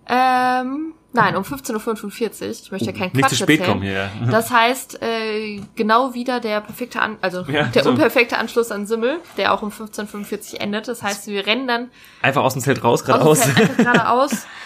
[0.06, 2.50] Ähm, nein, um 15.45 Uhr.
[2.52, 3.80] Ich möchte ja keinen Nicht Quatsch zu spät erzählen.
[3.80, 4.10] kommen hier.
[4.30, 7.90] Das heißt, äh, genau wieder der perfekte An also Ja, der so.
[7.92, 10.90] unperfekte Anschluss an Simmel, der auch um 15.45 Uhr endet.
[10.90, 11.90] Das heißt, wir rennen dann
[12.22, 13.42] Einfach aus dem Zelt raus, aus geradeaus.
[13.42, 14.46] dem Feld einfach geradeaus.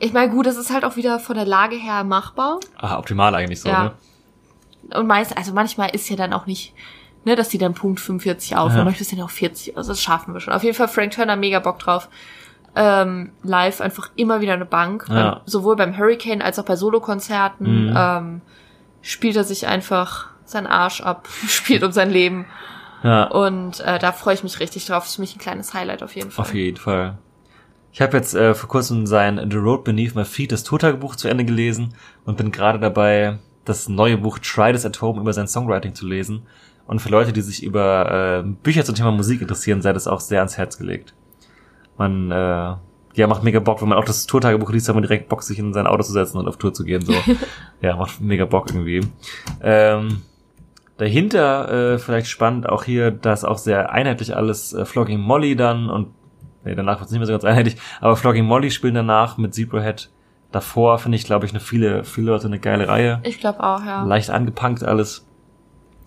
[0.00, 2.58] Ich meine, gut, das ist halt auch wieder von der Lage her machbar.
[2.78, 3.84] Ah, optimal eigentlich so, Ja.
[3.84, 3.92] ne?
[4.98, 6.72] Und meist, also manchmal ist ja dann auch nicht,
[7.24, 8.78] ne, dass die dann Punkt 45 aufhören.
[8.78, 8.84] Ja.
[8.84, 9.76] Manchmal ist dann auch 40.
[9.76, 10.52] Also das schaffen wir schon.
[10.54, 12.08] Auf jeden Fall Frank Turner, mega Bock drauf.
[12.74, 15.04] Ähm, live einfach immer wieder eine Bank.
[15.08, 15.14] Ja.
[15.14, 17.90] Beim, sowohl beim Hurricane als auch bei Solokonzerten.
[17.90, 17.94] Mhm.
[17.96, 18.40] Ähm,
[19.02, 22.46] spielt er sich einfach seinen Arsch ab, spielt um sein Leben.
[23.02, 25.04] Ja, Und äh, da freue ich mich richtig drauf.
[25.04, 26.44] Das ist für mich ein kleines Highlight auf jeden Fall.
[26.44, 27.18] auf jeden Fall.
[27.92, 31.28] Ich habe jetzt äh, vor kurzem sein The Road Beneath My Feet, das Totagebuch zu
[31.28, 35.48] Ende gelesen und bin gerade dabei, das neue Buch Try This at Home über sein
[35.48, 36.42] Songwriting zu lesen.
[36.86, 40.20] Und für Leute, die sich über äh, Bücher zum Thema Musik interessieren, sei das auch
[40.20, 41.14] sehr ans Herz gelegt.
[41.96, 42.74] Man, äh,
[43.14, 45.58] ja, macht mega Bock, wenn man auch das Tourtagebuch liest, hat man direkt Bock, sich
[45.58, 47.02] in sein Auto zu setzen und auf Tour zu gehen.
[47.02, 47.12] So,
[47.82, 49.02] ja, macht mega Bock irgendwie.
[49.62, 50.22] Ähm,
[50.96, 55.90] dahinter äh, vielleicht spannend auch hier, dass auch sehr einheitlich alles äh, Flogging Molly dann
[55.90, 56.08] und
[56.64, 59.54] nee, danach wird es nicht mehr so ganz einheitlich, aber Flogging Molly spielen danach mit
[59.54, 60.10] Zebrahead.
[60.52, 63.20] Davor finde ich, glaube ich, eine viele, viele Leute eine geile Reihe.
[63.22, 64.02] Ich glaube auch, ja.
[64.02, 65.24] Leicht angepunkt alles.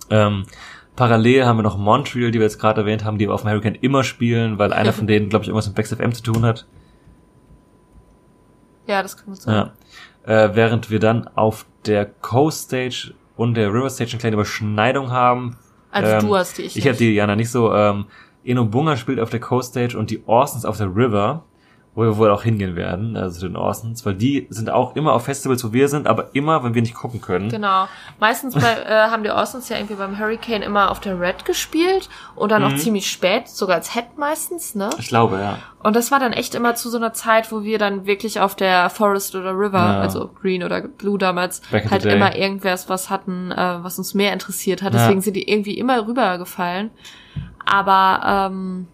[0.10, 0.44] Ähm,
[0.96, 3.76] parallel haben wir noch Montreal, die wir jetzt gerade erwähnt haben, die auf dem Hurricane
[3.76, 6.66] immer spielen, weil einer von denen, glaube ich, irgendwas mit Back FM zu tun hat.
[8.86, 9.72] Ja, das kann gut sein.
[10.28, 10.46] Ja.
[10.46, 15.12] Äh, während wir dann auf der Coast Stage und der River Stage eine kleine Überschneidung
[15.12, 15.58] haben.
[15.92, 17.74] Also Ähm, du hast die, ich, Ich habe die Jana nicht so.
[17.74, 18.06] Ähm,
[18.44, 21.44] Eno Bunga spielt auf der Coast Stage und die Orsons auf der River,
[21.96, 25.14] wo wir wohl auch hingehen werden, also zu den Orsons, weil die sind auch immer
[25.14, 27.50] auf Festivals, wo wir sind, aber immer, wenn wir nicht gucken können.
[27.50, 27.86] Genau.
[28.20, 32.10] Meistens bei, äh, haben die Austins ja irgendwie beim Hurricane immer auf der Red gespielt
[32.36, 32.68] und dann Mhm.
[32.74, 34.90] auch ziemlich spät, sogar als Head meistens, ne?
[34.98, 35.60] Ich glaube, ja.
[35.84, 38.56] Und das war dann echt immer zu so einer Zeit, wo wir dann wirklich auf
[38.56, 40.00] der Forest oder River, Ja.
[40.00, 44.82] also Green oder Blue damals, halt immer irgendwas was hatten, äh, was uns mehr interessiert
[44.82, 44.94] hat.
[44.94, 45.00] Ja.
[45.02, 46.90] Deswegen sind die irgendwie immer rübergefallen.
[47.66, 48.88] Aber ähm,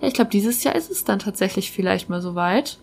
[0.00, 2.78] ja, ich glaube, dieses Jahr ist es dann tatsächlich vielleicht mal soweit.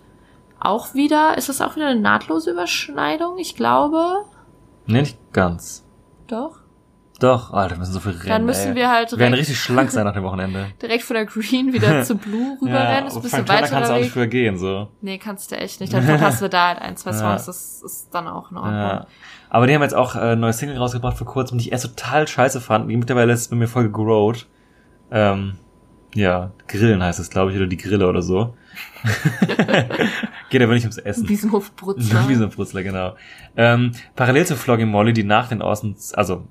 [0.60, 3.38] Auch wieder, ist es auch wieder eine nahtlose Überschneidung?
[3.38, 4.24] Ich glaube.
[4.86, 5.86] Nee, nicht ganz.
[6.28, 6.60] Doch.
[7.20, 8.28] Doch, Alter, wir müssen so viel rennen.
[8.30, 10.68] Dann müssen wir halt Wir werden richtig schlank sein nach dem Wochenende.
[10.82, 13.08] direkt von der Green wieder zu Blue rüberrennen.
[13.08, 14.90] ist ein bisschen weiter kannst du auch nicht früher gehen, so.
[15.02, 15.94] Nee, kannst du echt nicht.
[15.94, 17.18] Dann verpassen wir da halt ein, zwei Ja.
[17.38, 17.46] Songs.
[17.46, 18.74] Das ist dann auch in Ordnung.
[18.76, 19.08] Ja.
[19.50, 21.86] Aber die haben jetzt auch äh, ein neues Single rausgebracht vor kurzem, die ich erst
[21.86, 22.90] total scheiße fand.
[22.90, 24.48] Die mittlerweile ist bei mir voll gegrowt.
[25.12, 25.60] Ähm,
[26.14, 28.56] ja, Grillen heißt es, glaube ich, oder die Grille oder so.
[30.50, 31.28] Geht aber nicht ums Essen.
[31.28, 32.26] Wiesenhof Brutzler.
[32.28, 33.16] Wie so ein Brutzler, genau.
[33.56, 36.48] Ähm, parallel zu Flogging Molly, die nach den Orsons, also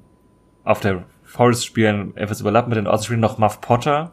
[0.65, 4.13] auf der Forest spielen, etwas überlappen mit den Orsons spielen, noch Muff Potter.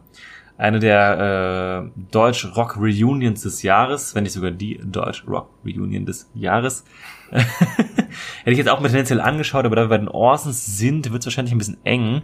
[0.57, 6.83] Eine der äh, Deutsch-Rock-Reunions des Jahres, wenn nicht sogar die Deutsch-Rock-Reunion des Jahres.
[7.31, 11.21] Hätte ich jetzt auch mit tendenziell angeschaut, aber da wir bei den Orsons sind, wird
[11.21, 12.23] es wahrscheinlich ein bisschen eng.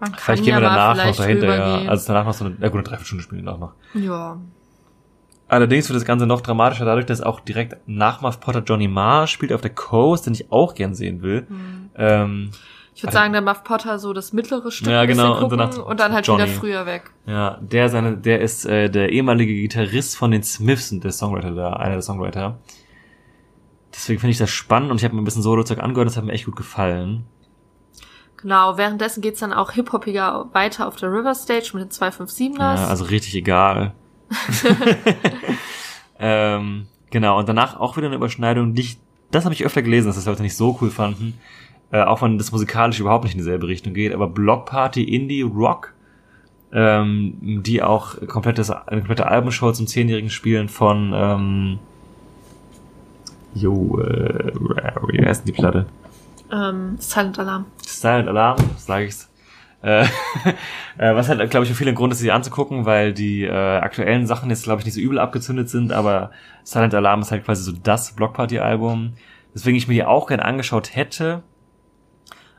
[0.00, 1.88] Man kann Vielleicht gehen wir ja mal danach noch dahinter, ja.
[1.90, 3.72] Also danach noch so eine, ja gut, eine Dreiviertelstunde spielen wir auch noch.
[3.94, 4.38] ja.
[5.48, 9.26] Allerdings wird das Ganze noch dramatischer dadurch, dass auch direkt nach Muff Potter Johnny Marr
[9.26, 11.44] spielt auf der Coast, den ich auch gern sehen will.
[11.48, 11.90] Hm.
[11.96, 12.50] Ähm,
[12.94, 15.98] Ich würde sagen, der Muff Potter so das mittlere Stück Ja, genau, und danach und
[15.98, 16.44] dann halt Johnny.
[16.44, 17.10] wieder früher weg.
[17.26, 21.50] ja, der seine, der ist äh, der ehemalige Gitarrist von den Smiths und der Songwriter
[21.52, 22.58] da, einer der Songwriter.
[23.92, 26.22] Deswegen finde ich das spannend und ich habe mir ein bisschen Solo-Zeug angehört, das hat
[26.24, 27.24] mir echt gut gefallen.
[28.42, 32.58] Genau, währenddessen geht's dann auch hip-hoppiger weiter auf der River Stage mit den 257ers.
[32.58, 33.92] Ja, also richtig egal.
[36.18, 38.98] ähm, genau, und danach auch wieder eine Überschneidung, die ich,
[39.30, 41.38] das habe ich öfter gelesen, dass das Leute nicht so cool fanden.
[41.92, 45.42] Äh, auch wenn das musikalisch überhaupt nicht in dieselbe Richtung geht, aber Block Party, Indie,
[45.42, 45.92] Rock,
[46.72, 51.78] ähm, die auch komplettes, eine komplette Albumshow zum Zehnjährigen spielen von ähm,
[53.54, 54.52] Jo, äh,
[55.08, 55.86] wie heißt denn die Platte?
[56.52, 57.66] Ähm, Silent Alarm.
[57.86, 59.28] Silent Alarm, sage ich's.
[59.82, 60.04] Äh,
[60.98, 63.50] äh, was halt, glaube ich, für viele ein Grund ist, sie anzugucken, weil die äh,
[63.78, 66.30] aktuellen Sachen jetzt, glaube ich, nicht so übel abgezündet sind, aber
[66.64, 69.14] Silent Alarm ist halt quasi so das Blockparty-Album,
[69.54, 71.42] deswegen ich mir die auch gern angeschaut hätte,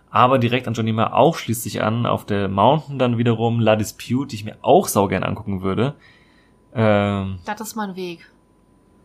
[0.10, 3.76] aber direkt an Johnny Marr auch schließt sich an, auf der Mountain dann wiederum La
[3.76, 5.94] Dispute, die ich mir auch saugern angucken würde.
[6.74, 8.30] Ähm, Das ist mein Weg.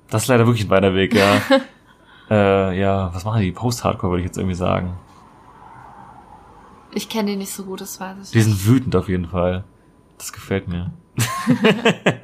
[0.08, 1.40] das ist leider wirklich ein weiter Weg, ja.
[2.30, 3.52] äh, ja, was machen die?
[3.52, 4.94] Post-Hardcore, würde ich jetzt irgendwie sagen.
[6.92, 8.30] Ich kenne die nicht so gut, das weiß ich.
[8.30, 9.64] Die sind wütend auf jeden Fall.
[10.18, 10.92] Das gefällt mir.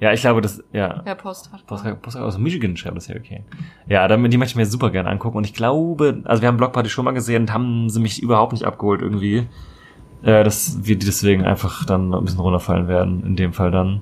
[0.00, 1.02] ja, ich glaube, das, ja.
[1.04, 1.66] Ja, Post hat.
[1.66, 3.44] Post, aus Michigan schreibt das Hurricane.
[3.86, 5.36] Ja, damit, die möchte ich mir super gerne angucken.
[5.36, 8.52] Und ich glaube, also wir haben Blockparty schon mal gesehen und haben sie mich überhaupt
[8.52, 9.46] nicht abgeholt irgendwie.
[10.22, 14.00] Äh, dass wir die deswegen einfach dann ein bisschen runterfallen werden, in dem Fall dann.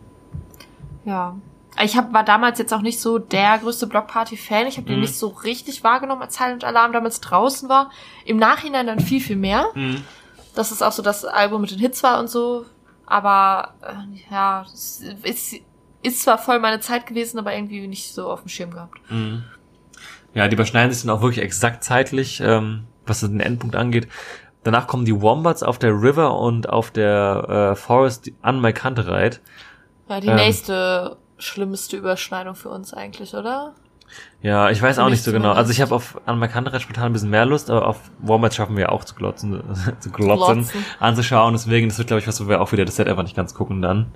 [1.05, 1.35] Ja.
[1.83, 4.67] Ich hab, war damals jetzt auch nicht so der größte Blockparty-Fan.
[4.69, 5.03] Ich habe den Mhm.
[5.03, 7.91] nicht so richtig wahrgenommen, als Silent Alarm damals draußen war.
[8.25, 9.67] Im Nachhinein dann viel, viel mehr.
[10.55, 12.65] dass es auch so das Album mit den Hits war und so.
[13.07, 15.57] Aber äh, ja, es ist,
[16.03, 18.99] ist zwar voll meine Zeit gewesen, aber irgendwie nicht so auf dem Schirm gehabt.
[19.11, 19.43] Mhm.
[20.33, 24.07] Ja, die überschneiden sich dann auch wirklich exakt zeitlich, ähm, was den Endpunkt angeht.
[24.63, 29.41] Danach kommen die Wombats auf der River und auf der äh, Forest an My Kantereit.
[30.09, 30.37] Ja, die Ähm.
[30.37, 33.73] nächste schlimmste Überschneidung für uns eigentlich, oder?
[34.43, 35.53] Ja, ich weiß Für auch nicht so genau.
[35.53, 38.55] Also ich habe auf an My Kantereit spontan ein bisschen mehr Lust, aber auf Wombats
[38.55, 39.61] schaffen wir auch zu glotzen,
[40.01, 40.85] zu glotzen, Glotzen.
[41.01, 41.53] anzuschauen.
[41.55, 43.55] Deswegen, das wird glaube ich was, wo wir auch wieder das Set einfach nicht ganz
[43.55, 44.13] gucken dann.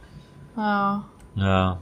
[0.56, 1.04] Ja,
[1.34, 1.78] Ja.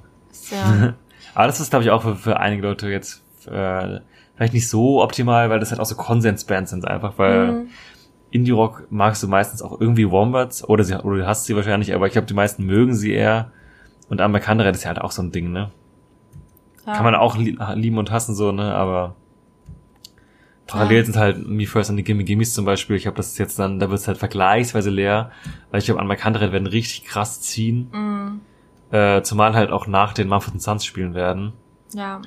[0.51, 0.95] ja.
[1.35, 4.01] Aber das ist glaube ich auch für, für einige Leute jetzt äh,
[4.37, 7.69] vielleicht nicht so optimal, weil das halt auch so Konsensbands sind einfach, weil Mhm.
[8.31, 12.07] Indie-Rock magst du meistens auch irgendwie Wombats oder, sie, oder du hast sie wahrscheinlich, aber
[12.07, 13.51] ich glaube, die meisten mögen sie eher.
[14.09, 15.71] Und Amerikaner ist ja halt auch so ein Ding, ne?
[16.87, 16.93] ja.
[16.95, 18.75] Kann man auch li lieben und hassen, so, ne?
[18.75, 19.17] Aber
[20.67, 21.05] parallel Ja.
[21.05, 22.97] sind halt Me First und die Gimme Gimmes zum Beispiel.
[22.97, 25.31] Ich glaube, das ist jetzt dann, da wird es halt vergleichsweise leer,
[25.71, 27.89] weil ich glaube, Amerikaner werden richtig krass ziehen.
[27.93, 28.41] Mhm.
[28.93, 31.53] Äh, zumal halt auch nach den Mumford Sons spielen werden.
[31.93, 32.23] Ja.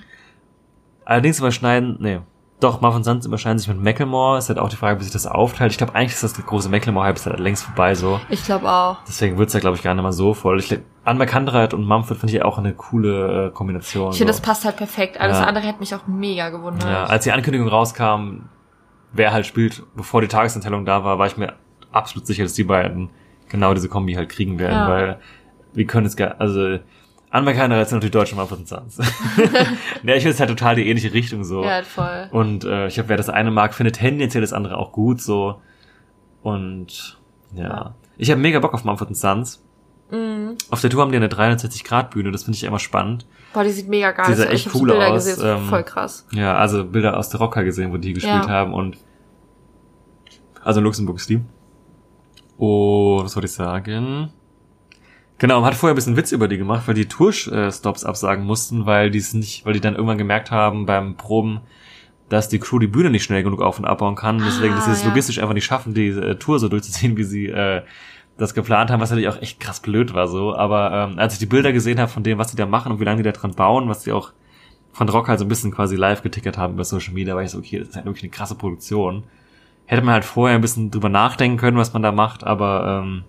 [1.06, 2.20] Allerdings überschneiden, nee,
[2.60, 4.38] doch, Mumford Sons überschneiden sich mit Macklemore.
[4.38, 5.72] Ist halt auch die Frage, wie sich das aufteilt.
[5.72, 8.20] Ich glaube, eigentlich ist das große Macklemore-Hype ist halt längst vorbei, so.
[8.30, 8.98] Ich glaube auch.
[9.08, 10.60] Deswegen wird's ja, glaube ich, gar nicht mal so voll.
[10.60, 14.12] Ich, glaub, Unbekannterheit und Mumford finde ich auch eine coole äh, Kombination.
[14.12, 14.40] Ich finde, so.
[14.40, 15.20] das passt halt perfekt.
[15.22, 15.46] Alles Ja.
[15.46, 16.84] andere hätte mich auch mega gewundert.
[16.90, 18.50] ja, als die Ankündigung rauskam,
[19.14, 21.54] wer halt spielt, bevor die Tagesanteilung da war, war ich mir
[21.92, 23.10] absolut sicher, dass die beiden
[23.48, 24.88] genau diese Kombi halt kriegen werden, Ja.
[24.90, 25.20] weil
[25.74, 26.78] wir können es gar, also
[27.32, 28.98] Unbekannterheit sind natürlich deutsche Mumford Sons.
[28.98, 31.64] ja, ich finde es halt total die ähnliche Richtung so.
[31.64, 32.28] Ja, voll.
[32.32, 35.62] Und äh, ich glaube, wer das eine mag, findet tendenziell das andere auch gut so.
[36.42, 37.20] Und
[37.54, 37.64] ja.
[37.64, 37.96] Ja.
[38.18, 39.64] Ich habe mega Bock auf Mumford Sons.
[40.12, 40.56] Mhm.
[40.72, 43.28] Auf der Tour haben die eine 360-Grad-Bühne, das finde ich immer spannend.
[43.54, 44.50] Boah, die sieht mega geil Die sah aus.
[44.52, 46.26] echt cool Bilder aus, gesehen, ähm, voll krass.
[46.32, 48.50] Ja, also Bilder aus der Rocker gesehen, wo die gespielt Ja.
[48.50, 48.98] haben und
[50.64, 51.42] also Luxemburg ist die.
[52.58, 54.32] Und was wollte ich sagen?
[55.40, 58.86] Genau, man hat vorher ein bisschen Witz über die gemacht, weil die Tour-Stops absagen mussten,
[58.86, 61.62] weil die es nicht, weil die dann irgendwann gemerkt haben beim Proben,
[62.28, 64.40] dass die Crew die Bühne nicht schnell genug auf und abbauen kann.
[64.40, 65.08] Deswegen, dass sie es ja.
[65.08, 67.84] logistisch einfach nicht schaffen, die äh, Tour so durchzuziehen, wie sie äh,
[68.38, 70.54] das geplant haben, was natürlich auch echt krass blöd war so.
[70.54, 73.00] Aber ähm, als ich die Bilder gesehen habe von dem, was die da machen und
[73.00, 74.34] wie lange die da dran bauen, was die auch
[74.92, 77.52] von Rock halt so ein bisschen quasi live getickert haben über Social Media, war ich
[77.52, 79.24] so, okay, das ist halt wirklich eine krasse Produktion.
[79.86, 83.24] Hätte man halt vorher ein bisschen drüber nachdenken können, was man da macht, aber ähm,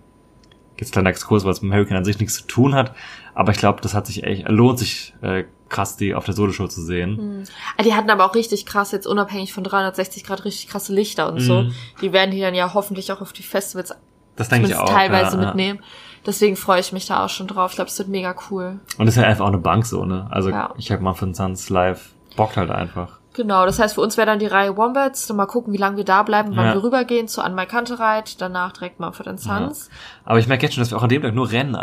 [0.81, 2.93] jetzt kleiner Exkurs, weil es mit Hurricane an sich nichts zu tun hat.
[3.33, 6.67] Aber ich glaube, das hat sich echt, lohnt sich äh, krass, die auf der Soloshow
[6.67, 7.45] zu sehen.
[7.79, 7.83] Mhm.
[7.85, 11.39] Die hatten aber auch richtig krass, jetzt unabhängig von 360 Grad, richtig krasse Lichter und
[11.39, 11.61] so.
[11.63, 11.73] Mhm.
[12.01, 13.93] Die werden die dann ja hoffentlich auch auf die Festivals
[14.35, 14.89] Das denke ich auch.
[14.89, 15.47] teilweise ja, ja.
[15.47, 15.79] mitnehmen.
[16.25, 17.71] Deswegen freue ich mich da auch schon drauf.
[17.71, 18.79] Ich glaube, es wird mega cool.
[18.97, 20.27] Und das ist ja einfach auch eine Bank so, ne?
[20.29, 20.73] Also Ja.
[20.77, 23.19] ich habe mal von Suns live bockt halt einfach.
[23.33, 25.27] Genau, das heißt, für uns wäre dann die Reihe Wombats.
[25.27, 26.73] Dann mal gucken, wie lange wir da bleiben, wann Ja.
[26.73, 29.89] wir rübergehen zu Anmal Kantereit, danach direkt Mumford Sons.
[30.25, 31.73] Aber ich merke jetzt schon, dass wir auch an dem Tag nur rennen.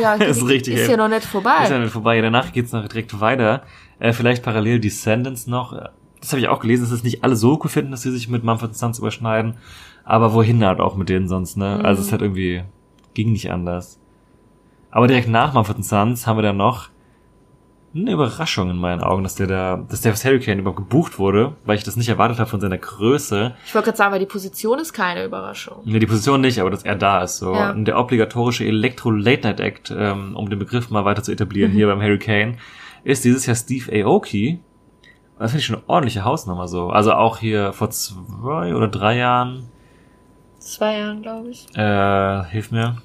[0.00, 1.64] Ja, Das ist richtig, Ist ja noch nicht vorbei.
[1.64, 2.20] Ist ja nicht vorbei.
[2.22, 3.62] Danach geht's noch direkt weiter.
[3.98, 5.74] Äh, vielleicht parallel Descendants noch.
[6.20, 8.28] Das habe ich auch gelesen, dass es nicht alle so cool finden, dass sie sich
[8.28, 9.58] mit Mumford Sons überschneiden.
[10.04, 11.80] Aber wohin halt auch mit denen sonst, ne?
[11.84, 12.62] Also es hat irgendwie
[13.12, 13.98] ging nicht anders.
[14.90, 16.88] Aber direkt nach Mumford Sons haben wir dann noch
[18.02, 21.54] eine Überraschung in meinen Augen, dass der da, dass der fürs Hurricane überhaupt gebucht wurde,
[21.64, 23.54] weil ich das nicht erwartet habe von seiner Größe.
[23.66, 25.82] Ich wollte gerade sagen, weil die Position ist keine Überraschung.
[25.84, 27.38] Ne, die Position nicht, aber dass er da ist.
[27.38, 27.54] So.
[27.54, 27.70] Ja.
[27.70, 32.58] Und der obligatorische Elektro-Late-Night-Act, ähm, um den Begriff mal weiter zu etablieren hier beim Hurricane,
[33.04, 34.60] ist dieses Jahr Steve Aoki.
[35.38, 36.88] Das finde ich schon eine ordentliche Hausnummer so.
[36.90, 39.64] Also auch hier vor zwei oder drei Jahren,
[40.58, 41.66] Zwei Jahren, glaube ich.
[41.76, 42.96] äh, hilf mir,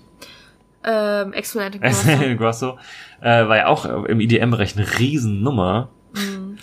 [0.83, 1.79] Ähm, Exponent
[2.37, 2.77] Grosso,
[3.21, 5.89] äh, war ja auch im IDM-Bereich eine Riesennummer.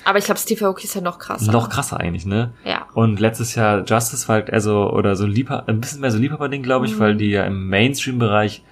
[0.04, 1.50] Aber ich glaube, Steve Aoki ist ja noch krasser.
[1.50, 2.52] Noch krasser eigentlich, ne?
[2.64, 2.86] Ja.
[2.94, 6.18] Und letztes Jahr Justice war halt eher so, oder so ein ein bisschen mehr so
[6.18, 8.62] Liebhaber-Ding, glaube ich, weil die ja im Mainstream-Bereich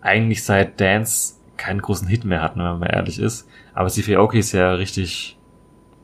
[0.00, 3.48] eigentlich seit Dance keinen großen Hit mehr hatten, wenn man mal ehrlich ist.
[3.74, 5.38] Aber Steve Aoki ist ja richtig,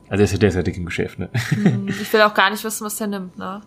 [0.09, 1.31] also der ist ja, der ist ja dick im Geschäft, ne?
[1.89, 3.63] Ich will auch gar nicht wissen, was der nimmt, ne?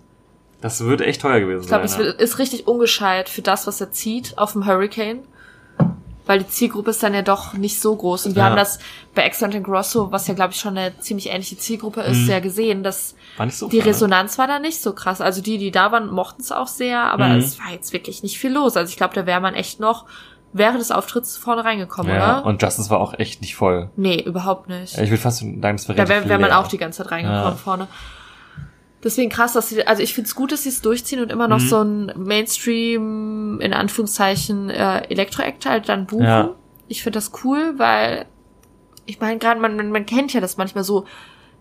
[0.62, 2.02] Das wird echt teuer gewesen Ich glaube, sein.
[2.02, 5.20] es wird- ist richtig ungescheit für das, was er zieht auf dem Hurricane.
[6.26, 8.28] Weil die Zielgruppe ist dann ja doch nicht so groß.
[8.28, 8.50] Und wir Ja.
[8.50, 8.78] haben das
[9.16, 12.30] bei Excellent and Grosso, was ja, glaube ich, schon eine ziemlich ähnliche Zielgruppe ist, Mhm.
[12.30, 13.90] ja gesehen, dass War nicht so die voll, ne?
[13.96, 15.22] Resonanz war da nicht so krass.
[15.22, 17.40] Also die, die da waren, mochten es auch sehr, aber Mhm.
[17.40, 18.78] es war jetzt wirklich nicht viel los.
[18.78, 20.06] Also ich glaube, da wäre man echt noch
[20.54, 22.46] während des Auftritts vorne reingekommen, Ja, oder?
[22.46, 23.90] und Justice war auch echt nicht voll.
[23.96, 25.00] nee, überhaupt nicht.
[25.00, 27.44] Ich will fast sagen, das war Da wäre wär man auch die ganze Zeit reingekommen
[27.44, 27.56] Ja.
[27.56, 27.88] vorne.
[29.04, 31.60] Deswegen krass, dass sie, also ich find's gut, dass sie es durchziehen und immer noch
[31.60, 31.68] Mhm.
[31.68, 36.24] so ein Mainstream, in Anführungszeichen, äh, Elektro-Act halt dann buchen.
[36.26, 36.56] Ja.
[36.88, 38.26] Ich find das cool, weil
[39.06, 41.06] ich meine, gerade man, man, man kennt ja das manchmal so,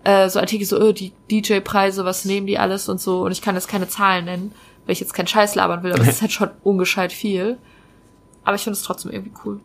[0.05, 3.23] äh, so Artikel, so, äh, die DJ-Preise, was nehmen die alles und so.
[3.23, 4.53] Und ich kann jetzt keine Zahlen nennen,
[4.85, 7.59] weil ich jetzt keinen Scheiß labern will, aber es ist halt schon ungescheit viel.
[8.45, 9.61] Aber ich finde es trotzdem irgendwie cool.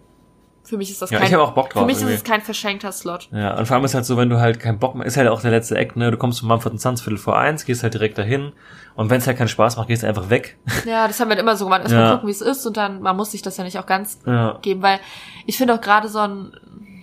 [0.66, 2.16] Für mich ist das Ja, kein, ich auch Bock drauf Für mich ist irgendwie.
[2.16, 3.28] es kein verschenkter Slot.
[3.32, 5.28] Ja, und vor allem ist halt so, wenn du halt keinen Bock mehr, ist halt
[5.28, 6.10] auch der letzte Act, ne?
[6.10, 8.54] Du kommst von Mumford Sons Viertel vor eins, gehst halt direkt dahin
[8.96, 10.58] und wenn es halt keinen Spaß macht, gehst du einfach weg.
[10.86, 11.82] Ja, das haben wir halt immer so gemacht.
[11.82, 12.12] Erstmal Ja.
[12.14, 14.58] gucken, wie es ist und dann, man muss sich das ja nicht auch ganz Ja.
[14.62, 15.00] geben, weil
[15.46, 16.54] ich finde auch gerade so ein,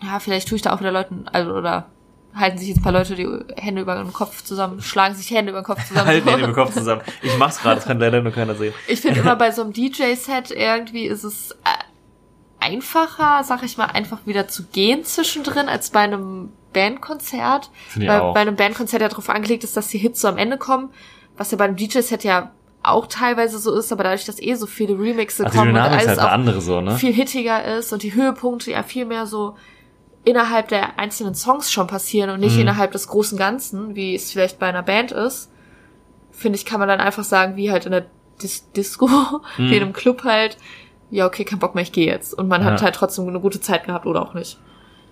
[0.03, 1.87] ja, vielleicht tue ich da auch wieder Leuten, also, oder
[2.35, 5.51] halten sich jetzt ein paar Leute die Hände über den Kopf zusammen, schlagen sich Hände
[5.51, 6.07] über den Kopf zusammen.
[6.07, 7.03] Halt den im Kopf zusammen.
[7.23, 8.73] Ich mach's gerade, das kann leider nur keiner sehen.
[8.87, 11.57] Ich finde immer bei so einem DJ-Set irgendwie ist es äh,
[12.61, 17.71] einfacher, sag ich mal, einfach wieder zu gehen zwischendrin, als bei einem Bandkonzert.
[17.89, 18.35] Finde ich Weil auch.
[18.35, 20.91] bei einem Bandkonzert ja darauf angelegt ist, dass die Hits so am Ende kommen,
[21.37, 22.53] was ja bei einem DJ-Set ja
[22.83, 26.07] auch teilweise so ist, aber dadurch, dass eh so viele Remixe die kommen und alles
[26.07, 26.97] halt auch andere so, ne?
[26.97, 29.57] viel hittiger ist und die Höhepunkte ja viel mehr so
[30.25, 32.63] innerhalb der einzelnen Songs schon passieren und nicht Mhm.
[32.63, 35.51] innerhalb des großen Ganzen, wie es vielleicht bei einer Band ist,
[36.31, 38.07] finde ich, kann man dann einfach sagen, wie halt in der
[38.43, 39.09] Dis Disco,
[39.59, 40.57] wie in einem Club halt,
[41.11, 42.33] ja, okay, kein Bock mehr, ich gehe jetzt.
[42.35, 42.85] Und man hat Ja.
[42.85, 44.59] halt trotzdem eine gute Zeit gehabt oder auch nicht.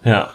[0.04, 0.30] Ja,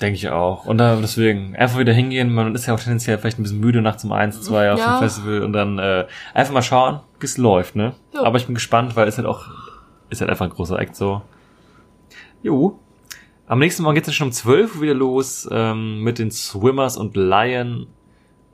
[0.00, 0.66] denke ich auch.
[0.66, 2.32] Und da deswegen einfach wieder hingehen.
[2.34, 4.96] Man ist ja auch tendenziell vielleicht ein bisschen müde nachts um eins, zwei auf Ja.
[4.98, 7.94] dem Festival und dann äh, einfach mal schauen, wie es läuft, ne?
[8.12, 8.22] Ja.
[8.24, 9.46] Aber ich bin gespannt, weil es halt auch
[10.10, 11.22] ist halt einfach ein großer Act so.
[12.42, 12.78] Jo.
[13.46, 16.96] Am nächsten Morgen geht's dann schon um 12 Uhr wieder los ähm, mit den Swimmers
[16.96, 17.86] und Lion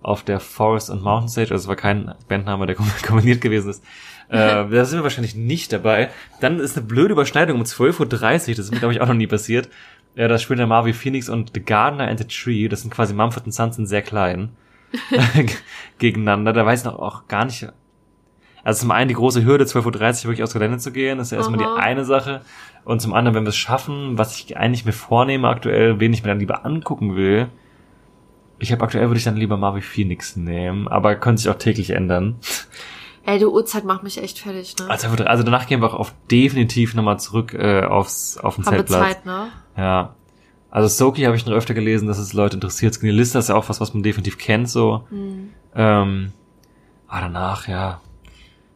[0.03, 1.51] auf der Forest and Mountain Stage.
[1.53, 3.83] Also es war kein Bandname, der kom- kombiniert gewesen ist.
[4.33, 6.09] Äh, da sind wir wahrscheinlich nicht dabei.
[6.41, 8.55] Dann ist eine blöde Überschneidung um 12.30 Uhr.
[8.55, 9.69] Das ist mir, glaube ich, auch noch nie passiert.
[10.15, 12.69] Ja, da spielen der Marvin Phoenix und The Gardener and the Tree.
[12.69, 14.51] Das sind quasi Mumford Sons in sehr klein.
[15.99, 16.53] gegeneinander.
[16.53, 17.69] Da weiß ich noch auch gar nicht.
[18.65, 21.39] Also zum einen die große Hürde, 12.30 Uhr wirklich aufs Gelände zu gehen, ist ja
[21.39, 21.75] erstmal Aha.
[21.77, 22.43] die eine Sache.
[22.85, 26.23] Und zum anderen, wenn wir es schaffen, was ich eigentlich mir vornehme aktuell, wen ich
[26.23, 27.49] mir dann lieber angucken will.
[28.59, 31.91] Ich habe aktuell würde ich dann lieber Marvin Phoenix nehmen, aber könnte sich auch täglich
[31.91, 32.37] ändern.
[33.25, 34.91] Ey, die Uhrzeit macht mich echt fertig, ne?
[34.91, 38.77] Also, also danach gehen wir auch auf definitiv nochmal zurück äh, aufs auf den Habe
[38.77, 39.01] Zeltplatz.
[39.01, 39.49] Zeit, ne?
[39.77, 40.15] Ja.
[40.71, 42.95] Also Soki habe ich noch öfter gelesen, dass es Leute interessiert.
[42.95, 45.05] Skinny Lista ist ja auch was, was man definitiv kennt, so.
[45.11, 45.51] Hm.
[45.75, 46.33] Ähm,
[47.07, 48.01] aber danach, ja.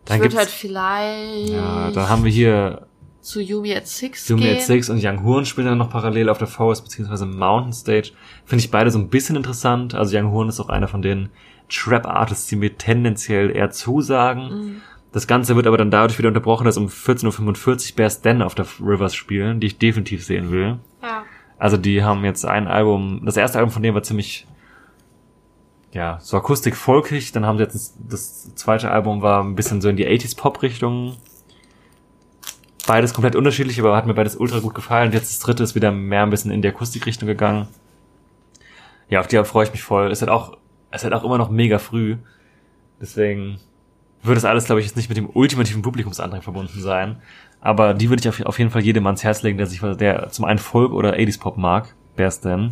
[0.04, 2.86] Dann ich würde halt vielleicht ja, dann haben wir hier
[3.22, 4.56] zu Yumi at Six Yumi gehen.
[4.56, 8.12] at Six und Young Horn spielen dann noch parallel auf der Forest beziehungsweise Mountain Stage.
[8.44, 9.94] Finde ich beide so ein bisschen interessant.
[9.94, 11.30] Also Young Horn ist auch einer von den
[11.68, 14.42] Trap-Artists, die mir tendenziell eher zusagen.
[14.48, 14.80] Mhm.
[15.12, 18.54] Das Ganze wird aber dann dadurch wieder unterbrochen, dass um 14.45 Uhr Bears Den auf
[18.54, 20.78] der Rivers spielen, die ich definitiv sehen will.
[21.02, 21.24] Ja.
[21.58, 24.46] Also die haben jetzt ein Album, das erste Album von denen war ziemlich,
[25.92, 27.32] ja, so akustik-folkig.
[27.32, 31.16] Dann haben sie jetzt, das zweite Album war ein bisschen so in die 80s-Pop-Richtung.
[32.86, 35.06] Beides komplett unterschiedlich, aber hat mir beides ultra gut gefallen.
[35.08, 37.68] Und jetzt das dritte ist wieder mehr ein bisschen in die Akustikrichtung gegangen.
[39.08, 40.10] Ja, auf die freue ich mich voll.
[40.10, 40.58] Ist halt auch,
[40.90, 42.16] es ist halt auch immer noch mega früh.
[43.00, 43.58] Deswegen
[44.22, 47.16] würde es alles, glaube ich, jetzt nicht mit dem ultimativen Publikumsandrang verbunden sein.
[47.60, 50.28] Aber die würde ich auf, auf jeden Fall jedem ans Herz legen, der sich, der
[50.30, 51.94] zum einen Folk oder 80s Pop mag.
[52.16, 52.70] Wer ist denn?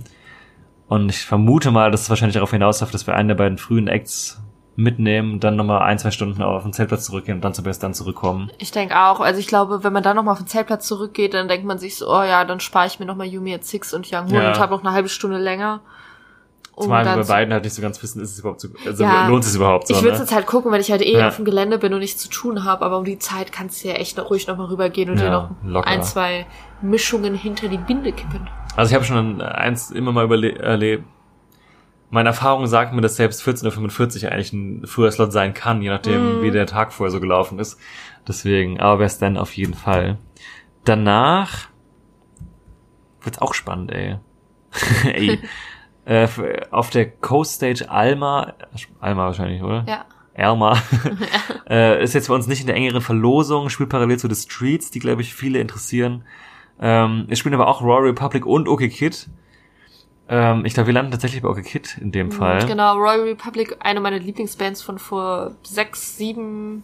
[0.88, 3.88] Und ich vermute mal, dass es wahrscheinlich darauf hinausläuft, dass wir einen der beiden frühen
[3.88, 4.40] Acts
[4.76, 7.94] mitnehmen, dann nochmal ein, zwei Stunden auf den Zeltplatz zurückgehen und dann zum Best dann
[7.94, 8.50] zurückkommen.
[8.58, 9.20] Ich denke auch.
[9.20, 11.96] Also ich glaube, wenn man dann nochmal auf den Zeltplatz zurückgeht, dann denkt man sich
[11.96, 14.48] so, oh ja, dann spare ich mir nochmal Yumi at Six und Young Hoon Ja.
[14.48, 15.80] und habe noch eine halbe Stunde länger.
[16.76, 18.68] Um Zumal wir dann bei beiden halt nicht so ganz wissen, ist es überhaupt so,
[18.84, 19.28] also Ja.
[19.28, 20.22] lohnt es überhaupt so, Ich würde ne?
[20.22, 21.28] jetzt halt gucken, wenn ich halt eh Ja.
[21.28, 23.88] auf dem Gelände bin und nichts zu tun habe, aber um die Zeit kannst du
[23.88, 25.86] ja echt noch ruhig nochmal rübergehen und Ja, dir noch locker.
[25.86, 26.46] ein, zwei
[26.82, 28.48] Mischungen hinter die Binde kippen.
[28.74, 31.04] Also ich habe schon eins immer mal erlebt.
[32.10, 35.88] Meine Erfahrung sagt mir, dass selbst 14.45 Uhr eigentlich ein früher Slot sein kann, je
[35.90, 36.42] nachdem, Mhm.
[36.42, 37.78] wie der Tag vorher so gelaufen ist.
[38.26, 40.18] Deswegen, aber West End auf jeden Fall.
[40.84, 41.68] Danach
[43.22, 44.16] wird's auch spannend, ey.
[45.04, 45.38] ey.
[46.06, 46.28] Äh,
[46.70, 48.52] auf der Coast Stage Alma,
[49.00, 49.84] Alma wahrscheinlich, oder?
[49.88, 50.04] Ja.
[50.36, 50.76] Alma,
[51.70, 54.90] äh, ist jetzt bei uns nicht in der engeren Verlosung, spielt parallel zu The Streets,
[54.90, 56.24] die, glaube ich, viele interessieren.
[56.80, 59.28] Ähm, es spielen aber auch Royal Republic und OK Kid.
[60.28, 62.66] Ähm, ich glaube, wir landen tatsächlich bei OK Kid in dem Fall.
[62.66, 66.82] Genau, Royal Republic, eine meiner Lieblingsbands von vor sechs, sieben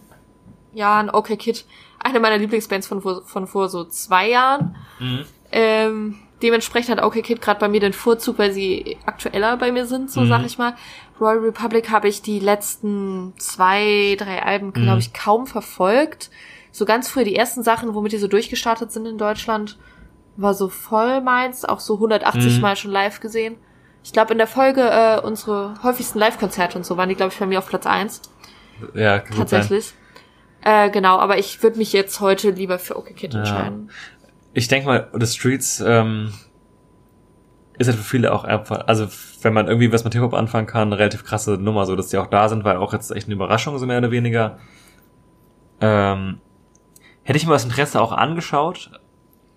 [0.73, 1.09] Jahren.
[1.09, 1.65] Okay Kid,
[1.99, 4.75] eine meiner Lieblingsbands von, vor- von vor so zwei Jahren.
[4.99, 5.19] Mhm.
[5.51, 9.85] Ähm, dementsprechend hat OK Kid gerade bei mir den Vorzug, weil sie aktueller bei mir
[9.85, 10.27] sind, so Mhm.
[10.27, 10.75] sag ich mal.
[11.19, 14.99] Royal Republic habe ich die letzten zwei, drei Alben, glaube Mhm.
[14.99, 16.29] ich, kaum verfolgt.
[16.71, 19.77] So ganz früh die ersten Sachen, womit die so durchgestartet sind in Deutschland,
[20.37, 22.61] war so voll meins, auch so 180 Mhm.
[22.61, 23.57] Mal schon live gesehen.
[24.03, 27.37] Ich glaube, in der Folge äh, unsere häufigsten Live-Konzerte und so waren die, glaube ich,
[27.39, 28.21] bei mir auf Platz eins
[28.95, 29.37] Ja, kann.
[29.37, 29.93] Tatsächlich.
[30.63, 33.71] Äh, genau, aber ich würde mich jetzt heute lieber für OK Kid Ja.
[34.53, 36.33] Ich denke mal, The Streets ähm,
[37.77, 39.07] ist halt für viele auch einfach, also
[39.41, 42.17] wenn man irgendwie was mit Hip-Hop anfangen kann, eine relativ krasse Nummer, so dass die
[42.17, 44.57] auch da sind, weil auch jetzt echt eine Überraschung, so mehr oder weniger.
[45.79, 46.39] Ähm,
[47.23, 48.91] hätte ich mir das Interesse auch angeschaut,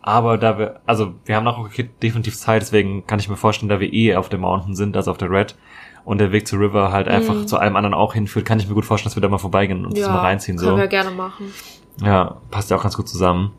[0.01, 3.80] aber da wir, also wir haben Kid definitiv Zeit, deswegen kann ich mir vorstellen, da
[3.80, 5.57] wir eh auf der Mountain sind, also auf der Red,
[6.05, 7.47] und der Weg zu River halt einfach Mhm.
[7.47, 9.86] zu allem anderen auch hinführt, kann ich mir gut vorstellen, dass wir da mal vorbeigehen
[9.86, 10.59] und das mal reinziehen.
[10.59, 10.76] können so.
[10.76, 11.53] wir gerne machen.
[12.03, 13.53] Ja, passt ja auch ganz gut zusammen.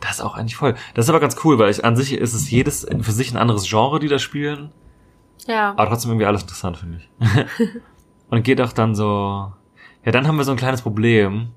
[0.00, 0.74] Das ist auch eigentlich voll.
[0.94, 3.36] Das ist aber ganz cool, weil ich, an sich ist es jedes für sich ein
[3.36, 4.72] anderes Genre, die da spielen.
[5.46, 5.70] Ja.
[5.70, 7.08] Aber trotzdem irgendwie alles interessant, finde ich.
[8.30, 9.52] Und geht auch dann so.
[10.04, 11.48] Ja, dann haben wir so ein kleines Problem.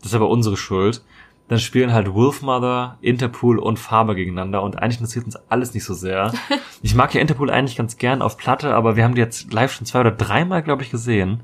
[0.00, 1.02] Das ist aber unsere Schuld.
[1.48, 5.94] Dann spielen halt Wolfmother, Interpol und Farbe gegeneinander und eigentlich interessiert uns alles nicht so
[5.94, 6.32] sehr.
[6.82, 9.70] Ich mag ja Interpol eigentlich ganz gern auf Platte, aber wir haben die jetzt live
[9.70, 11.42] schon zwei oder dreimal, glaube ich, gesehen.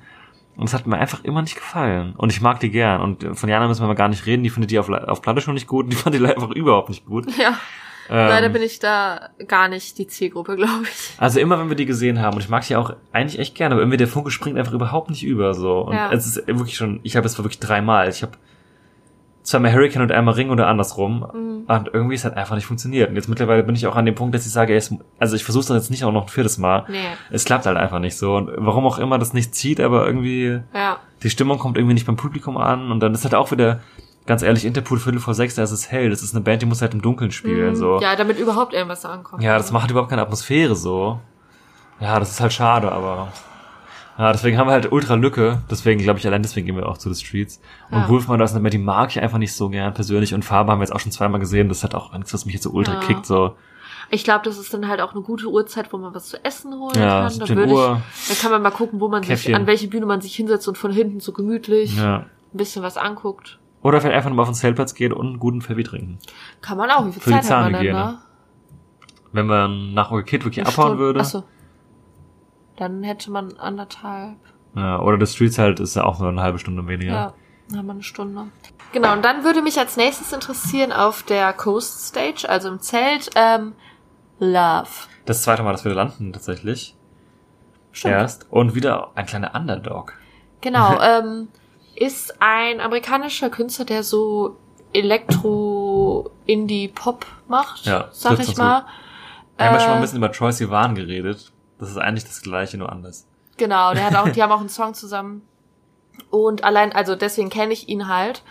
[0.56, 2.14] Und es hat mir einfach immer nicht gefallen.
[2.16, 3.00] Und ich mag die gern.
[3.00, 4.42] Und von Jana müssen wir mal gar nicht reden.
[4.42, 5.84] Die findet die auf, auf Platte schon nicht gut.
[5.84, 7.26] Und die fand die einfach überhaupt nicht gut.
[7.38, 7.58] Ja.
[8.08, 11.14] Ähm, Leider bin ich da gar nicht die Zielgruppe, glaube ich.
[11.18, 13.74] Also immer, wenn wir die gesehen haben, und ich mag die auch eigentlich echt gerne,
[13.74, 15.80] aber irgendwie der Funke springt einfach überhaupt nicht über, so.
[15.80, 16.12] Und Ja.
[16.12, 18.08] es ist wirklich schon, ich habe es wirklich dreimal.
[18.08, 18.32] Ich habe
[19.46, 21.20] zweimal Hurricane und einmal Ring oder andersrum.
[21.32, 21.64] Mhm.
[21.68, 23.08] Und irgendwie ist halt einfach nicht funktioniert.
[23.10, 25.36] Und jetzt mittlerweile bin ich auch an dem Punkt, dass ich sage, ey, es, also
[25.36, 26.84] ich versuche das jetzt nicht auch noch ein viertes Mal.
[26.88, 26.98] Nee.
[27.30, 28.36] Es klappt halt einfach nicht so.
[28.36, 30.98] Und warum auch immer das nicht zieht, aber irgendwie, Ja.
[31.22, 32.90] die Stimmung kommt irgendwie nicht beim Publikum an.
[32.90, 33.80] Und dann ist halt auch wieder,
[34.26, 36.10] ganz ehrlich, Interpol Viertel vor sechs, da ist es hell.
[36.10, 37.76] Das ist eine Band, die muss halt im Dunkeln spielen, Mhm.
[37.76, 38.00] so.
[38.00, 39.42] Ja, damit überhaupt irgendwas ankommt.
[39.42, 41.20] Ja, das macht überhaupt keine Atmosphäre so.
[42.00, 43.28] Ja, das ist halt schade, aber.
[44.18, 45.62] Ja, deswegen haben wir halt ultra Lücke.
[45.70, 47.60] Deswegen glaube ich, allein deswegen gehen wir auch zu The Streets.
[47.90, 48.08] Und Ja.
[48.08, 50.32] Wolfman, das die mag ich einfach nicht so gern persönlich.
[50.32, 51.68] Und Farbe haben wir jetzt auch schon zweimal gesehen.
[51.68, 53.00] Das hat auch nichts, was mich jetzt so ultra Ja.
[53.00, 53.26] kickt.
[53.26, 53.56] So.
[54.10, 56.72] Ich glaube, das ist dann halt auch eine gute Uhrzeit, wo man was zu essen
[56.74, 57.22] holen Ja, kann.
[57.24, 58.02] Da 17 würde Uhr.
[58.22, 59.54] ich, dann kann man mal gucken, wo man sich, Käffchen.
[59.54, 62.18] an welche Bühne man sich hinsetzt und von hinten so gemütlich Ja.
[62.18, 63.58] ein bisschen was anguckt.
[63.82, 66.18] Oder vielleicht einfach mal auf den Zeltplatz gehen und einen guten Fabi trinken.
[66.62, 67.06] Kann man auch.
[67.06, 67.92] Wie viel Für die Zeit hat man Zahnhygiene.
[67.98, 68.18] da?
[69.32, 71.20] Wenn man nach Orchid wirklich abhauen würde.
[71.20, 71.44] Achso.
[72.76, 74.36] Dann hätte man anderthalb.
[74.74, 77.12] Ja, oder The Streets halt ist ja auch nur eine halbe Stunde weniger.
[77.12, 77.32] Ja,
[77.68, 78.44] dann haben wir eine Stunde.
[78.92, 83.30] Genau, und dann würde mich als nächstes interessieren auf der Coast Stage, also im Zelt,
[83.34, 83.72] ähm,
[84.38, 84.88] Love.
[85.24, 86.94] Das zweite Mal, dass wir landen tatsächlich.
[87.92, 88.12] Stimmt.
[88.14, 88.46] Erst.
[88.50, 90.12] Und wieder ein kleiner Underdog.
[90.60, 91.48] Genau, ähm,
[91.94, 94.56] ist ein amerikanischer Künstler, der so
[95.86, 98.84] Elektro-Indie-Pop macht, Ja, sag ich mal.
[99.56, 101.52] Wir haben ja schon mal Äh, ein bisschen über Troy Sivan geredet.
[101.78, 103.26] Das ist eigentlich das gleiche, nur anders.
[103.56, 105.42] Genau, der hat auch, die haben auch einen Song zusammen.
[106.30, 108.42] Und allein, also deswegen kenne ich ihn halt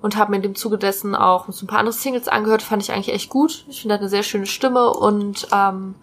[0.00, 2.82] und habe mir in dem Zuge dessen auch so ein paar andere Singles angehört, fand
[2.82, 3.64] ich eigentlich echt gut.
[3.68, 5.96] Ich finde, er hat eine sehr schöne Stimme und ähm,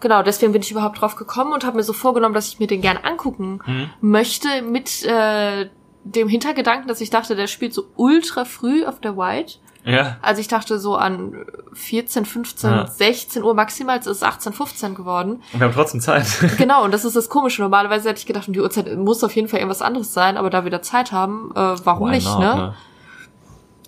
[0.00, 2.68] genau, deswegen bin ich überhaupt drauf gekommen und habe mir so vorgenommen, dass ich mir
[2.68, 3.90] den gern angucken Mhm.
[4.00, 5.68] möchte mit äh,
[6.04, 9.56] dem Hintergedanken, dass ich dachte, der spielt so ultra früh auf der White.
[9.84, 10.16] Ja.
[10.22, 12.86] Also ich dachte so an 14, 15, Ja.
[12.86, 15.42] 16 Uhr maximal, es ist 18, 15 geworden.
[15.52, 16.26] Und wir haben trotzdem Zeit.
[16.56, 17.60] Genau, und das ist das Komische.
[17.62, 20.64] Normalerweise hätte ich gedacht, die Uhrzeit muss auf jeden Fall irgendwas anderes sein, aber da
[20.64, 22.74] wir da Zeit haben, äh, warum Why nicht, not, ne?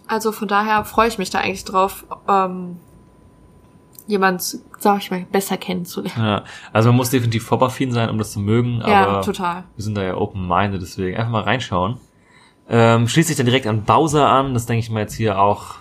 [0.06, 2.04] Also von daher freue ich mich da eigentlich drauf.
[2.28, 2.76] Ähm,
[4.06, 6.24] jemand, sag ich mal, besser kennenzulernen.
[6.24, 9.64] Ja, also man muss definitiv Pop-Affin sein, um das zu mögen, Ja, aber total.
[9.74, 11.96] wir sind da ja open-minded, deswegen einfach mal reinschauen.
[12.68, 15.76] Ähm, schließt sich dann direkt an Bowser an, das denke ich mal jetzt hier auch,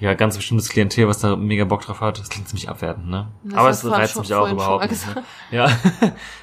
[0.00, 2.18] ja, ganz bestimmtes Klientel, was da mega Bock drauf hat.
[2.18, 3.28] Das klingt ziemlich abwertend, ne?
[3.44, 5.14] Das aber es reizt mich auch überhaupt nicht.
[5.14, 5.22] Ne?
[5.50, 5.70] Ja,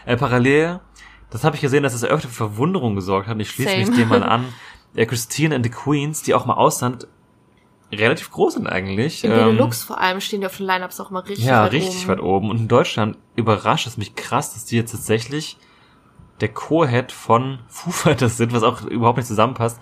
[0.05, 0.79] äh, parallel,
[1.31, 3.87] das habe ich gesehen, dass es öfter für Verwunderung gesorgt hat und ich schließe mich
[3.87, 3.97] Same.
[3.97, 4.45] dem mal an.
[4.95, 7.07] Äh, Christine and the Queens, die auch mal Ausland
[7.91, 9.23] relativ groß sind eigentlich.
[9.23, 11.71] In Ähm, Benelux vor allem stehen die auf den Lineups auch mal richtig ja, weit
[11.71, 12.07] richtig oben.
[12.09, 12.49] weit oben.
[12.51, 15.57] Und in Deutschland überrascht es mich krass, dass die jetzt tatsächlich
[16.41, 19.79] der Co-Head von Foo Fighters sind, was auch überhaupt nicht zusammenpasst.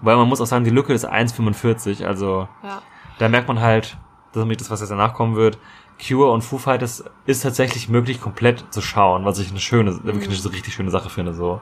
[0.00, 2.04] Weil man muss auch sagen, die Lücke ist 1,45.
[2.06, 2.80] Also Ja.
[3.18, 3.96] Da merkt man halt,
[4.32, 5.58] das ist nämlich das, was jetzt danach kommen wird.
[6.06, 10.04] Cure und Foo Fighters ist tatsächlich möglich, komplett zu schauen, was ich eine schöne, Mhm.
[10.04, 11.34] wirklich eine so richtig schöne Sache finde.
[11.34, 11.60] So.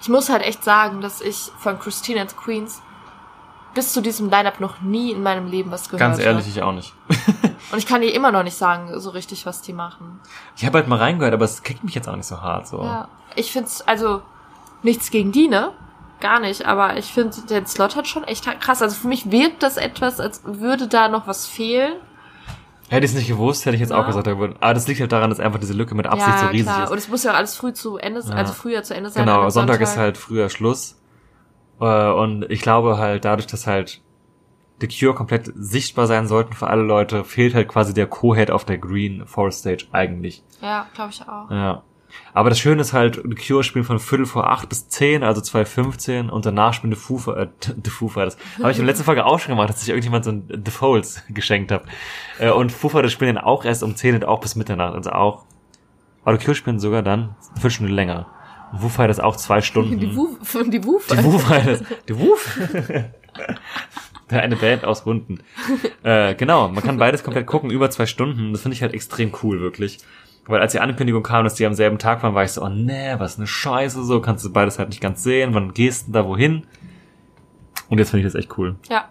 [0.00, 2.80] Ich muss halt echt sagen, dass ich von Christine and Queens
[3.74, 6.50] bis zu diesem Lineup noch nie in meinem Leben was gehört Ganz ehrlich, habe.
[6.50, 6.92] ich auch nicht.
[7.72, 10.20] Und ich kann dir immer noch nicht sagen, so richtig, was die machen.
[10.56, 12.66] Ich habe halt mal reingehört, aber es kickt mich jetzt auch nicht so hart.
[12.68, 12.82] So.
[12.82, 13.08] Ja.
[13.34, 14.20] Ich find's, also,
[14.82, 15.72] nichts gegen die, ne?
[16.22, 18.80] Gar nicht, aber ich finde, der Slot hat schon echt krass.
[18.80, 21.94] Also für mich wirkt das etwas, als würde da noch was fehlen.
[22.88, 24.06] Hätte ich es nicht gewusst, hätte ich jetzt auch Ja.
[24.06, 26.46] gesagt, da würden- aber das liegt halt daran, dass einfach diese Lücke mit Absicht so
[26.46, 26.90] riesig ist.
[26.90, 28.42] Und es muss ja auch alles früh zu Ende sein, Ja.
[28.42, 29.24] also früher zu Ende sein.
[29.26, 31.00] Genau, einem Sonntag ist halt früher Schluss.
[31.80, 34.00] Äh, Und ich glaube halt, dadurch, dass halt
[34.80, 38.64] The Cure komplett sichtbar sein sollten für alle Leute, fehlt halt quasi der Co-Head auf
[38.64, 40.44] der Green Forest Stage eigentlich.
[40.60, 41.50] Ja, glaube ich auch.
[41.50, 41.82] Ja.
[42.34, 45.40] Aber das Schöne ist halt, The Cure spielen von Viertel vor acht bis zehn, also
[45.40, 47.48] 2.15 und danach spielen The Foo, äh,
[47.84, 48.36] The Foo Fighters.
[48.58, 50.70] Habe ich in der letzten Folge auch schon gemacht, dass ich irgendjemand so ein The
[50.70, 51.84] Folds geschenkt habe.
[52.38, 55.10] Äh, Und Foo Fighters spielen dann auch erst um 10 und auch bis Mitternacht, also
[55.10, 55.44] auch.
[56.24, 58.26] Aber The Cure spielen sogar dann eine Viertelstunde länger.
[58.72, 59.98] Und Foo Fighters auch zwei Stunden.
[59.98, 61.06] Die Woof, die Woof.
[61.08, 61.82] Die Woof Fighters.
[62.08, 62.58] Die Woof?
[64.28, 65.40] Eine Band aus Hunden.
[66.02, 68.52] Äh, genau, man kann beides komplett gucken, über zwei Stunden.
[68.52, 69.98] Das finde ich halt extrem cool, wirklich.
[70.46, 72.68] Weil als die Ankündigung kam, dass die am selben Tag waren, war ich so, oh
[72.68, 75.54] nee, was eine Scheiße, so kannst du beides halt nicht ganz sehen.
[75.54, 76.66] Wann gehst du da wohin?
[77.88, 78.76] Und jetzt finde ich das echt cool.
[78.90, 79.08] Ja.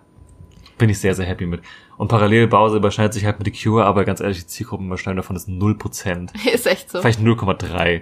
[0.78, 1.62] Bin ich sehr, sehr happy mit.
[1.98, 5.36] Und parallel Bowser überschneidet sich halt mit The Cure, aber ganz ehrlich, die Zielgruppenüberschneidung davon
[5.36, 6.30] ist 0%.
[6.54, 7.00] Ist echt so.
[7.00, 8.02] Vielleicht 0,3.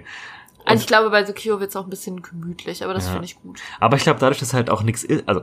[0.64, 3.12] Also ich glaube, bei The Cure wird's auch ein bisschen gemütlich, aber das Ja.
[3.12, 3.60] finde ich gut.
[3.78, 5.42] Aber ich glaube, dadurch, dass halt auch nichts ist, also,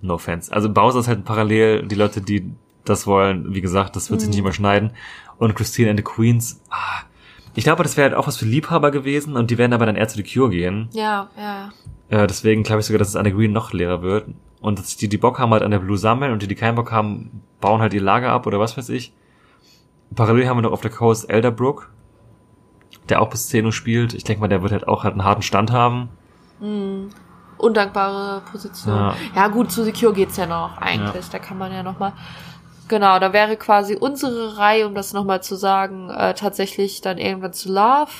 [0.00, 0.52] no offense.
[0.52, 2.50] Also Bowser ist halt parallel, die Leute, die
[2.84, 4.92] das wollen, wie gesagt, das wird sich nicht überschneiden.
[5.38, 7.02] Und Christine and the Queens, ah,
[7.56, 9.96] ich glaube, das wäre halt auch was für Liebhaber gewesen und die werden aber dann
[9.96, 10.88] eher zu The Cure gehen.
[10.92, 11.70] Ja, ja.
[12.10, 14.26] Äh, deswegen glaube ich sogar, dass es an der Green noch leerer wird.
[14.60, 16.74] Und dass die, die Bock haben, halt an der Blue sammeln und die, die keinen
[16.74, 19.12] Bock haben, bauen halt ihr Lager ab oder was weiß ich.
[20.14, 21.90] Parallel haben wir noch auf der Coast Elderbrook,
[23.08, 24.14] der auch bis 10 Uhr spielt.
[24.14, 26.10] Ich denke mal, der wird halt auch halt einen harten Stand haben.
[27.58, 28.94] Undankbare Position.
[28.94, 29.14] Ja.
[29.34, 31.28] Ja, gut, zu The Cure geht's ja noch eigentlich.
[31.28, 32.12] Da kann man ja noch mal
[32.88, 37.52] Genau, da wäre quasi unsere Reihe, um das nochmal zu sagen, äh, tatsächlich dann irgendwann
[37.52, 38.10] zu Love.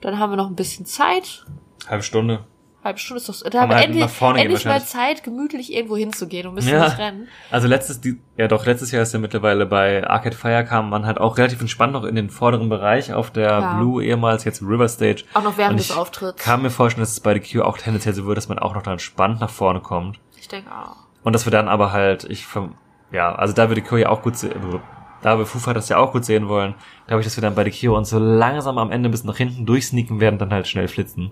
[0.00, 1.44] Dann haben wir noch ein bisschen Zeit.
[1.88, 2.44] Halbe Stunde.
[2.82, 4.82] Halbe Stunde ist doch, da haben wir halt endlich, endlich mal.
[4.82, 6.84] Zeit, gemütlich irgendwo hinzugehen und ein bisschen Ja.
[6.86, 7.28] das Rennen.
[7.50, 11.04] Also letztes, die, ja doch, letztes Jahr ist ja mittlerweile bei Arcade Fire kam man
[11.04, 13.74] halt auch relativ entspannt noch in den vorderen Bereich auf der Ja.
[13.76, 15.24] Blue ehemals, jetzt River Stage.
[15.34, 16.42] Auch noch während des ich Auftritts.
[16.42, 18.74] Kann mir vorstellen, dass es bei The Q auch tendenziell so wird, dass man auch
[18.74, 20.18] noch da entspannt nach vorne kommt.
[20.38, 20.96] Ich denke auch.
[21.22, 22.72] Und dass wir dann aber halt, ich verm-
[23.12, 24.80] ja, also da The Q ja auch gut sehen,
[25.22, 26.74] da wir Foo Fighters ja auch gut sehen wollen,
[27.06, 29.36] glaube ich, dass wir dann bei The Q uns so langsam am Ende bis nach
[29.36, 31.30] hinten durchsneaken werden, dann halt schnell flitzen.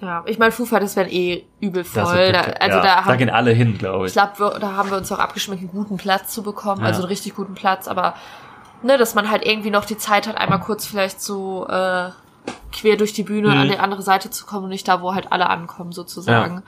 [0.00, 2.32] Ja, ich meine, Foo Fighters werden eh übel Das voll.
[2.32, 4.20] Da, also ja, da da haben, gehen alle hin, glaube ich ich.
[4.20, 6.88] glaube, da haben wir uns auch abgeschmeckt, einen guten Platz zu bekommen, Ja.
[6.88, 8.14] also einen richtig guten Platz, aber
[8.82, 12.10] ne, dass man halt irgendwie noch die Zeit hat, einmal kurz vielleicht so äh,
[12.72, 13.56] quer durch die Bühne Mhm.
[13.60, 16.62] an die andere Seite zu kommen und nicht da, wo halt alle ankommen, sozusagen.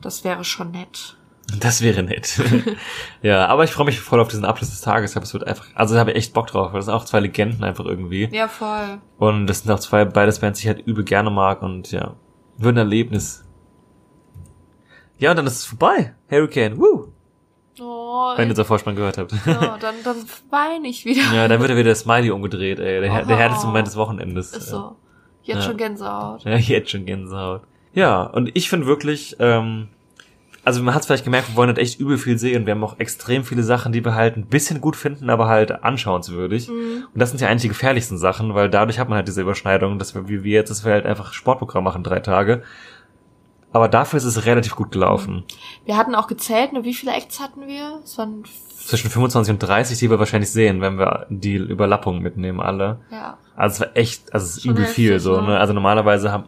[0.00, 1.16] Das wäre schon nett.
[1.58, 2.40] Das wäre nett.
[3.22, 5.16] ja, aber ich freue mich voll auf diesen Abschluss des Tages.
[5.16, 7.04] Aber es wird einfach, also da habe ich echt Bock drauf, weil das sind auch
[7.04, 8.28] zwei Legenden einfach irgendwie.
[8.32, 8.98] Ja, voll.
[9.18, 12.14] Und das sind auch zwei, beides Bands, die ich halt übel gerne mag und ja,
[12.58, 13.44] wird ein Erlebnis.
[15.18, 16.14] Ja, und dann ist es vorbei.
[16.30, 17.08] Hurricane, woo!
[17.82, 19.32] Oh, Wenn ihr zur Vorspann gehört habt.
[19.46, 20.16] ja, dann, dann
[20.50, 21.22] weine ich wieder.
[21.34, 23.00] ja, dann wird er wieder der Smiley umgedreht, ey.
[23.00, 23.38] Der, der Oh.
[23.38, 24.52] härteste Moment des Wochenendes.
[24.52, 24.96] Ist so.
[25.42, 25.62] Jetzt Ja.
[25.62, 26.44] schon Gänsehaut.
[26.44, 27.62] Ja, jetzt schon Gänsehaut.
[27.94, 29.88] Ja, und ich finde wirklich, ähm,
[30.64, 32.66] also man hat es vielleicht gemerkt, wir wollen halt echt übel viel sehen.
[32.66, 35.82] Wir haben auch extrem viele Sachen, die wir halt ein bisschen gut finden, aber halt
[35.84, 36.68] anschauenswürdig.
[36.68, 37.06] Mhm.
[37.12, 39.98] Und das sind ja eigentlich die gefährlichsten Sachen, weil dadurch hat man halt diese Überschneidung,
[39.98, 42.62] dass wir, wie wir jetzt, dass wir halt einfach Sportprogramm machen, drei Tage.
[43.72, 45.44] Aber dafür ist es relativ gut gelaufen.
[45.84, 48.00] Wir hatten auch gezählt, ne, wie viele Acts hatten wir?
[48.02, 48.42] Es waren,
[48.84, 53.00] Zwischen 25 und 30, die wir wahrscheinlich sehen, wenn wir die Überlappung mitnehmen, alle.
[53.10, 53.38] ja.
[53.56, 55.48] Also es war echt, also es ist übel viel so, ne?
[55.48, 55.60] ne?
[55.60, 56.44] Also normalerweise haben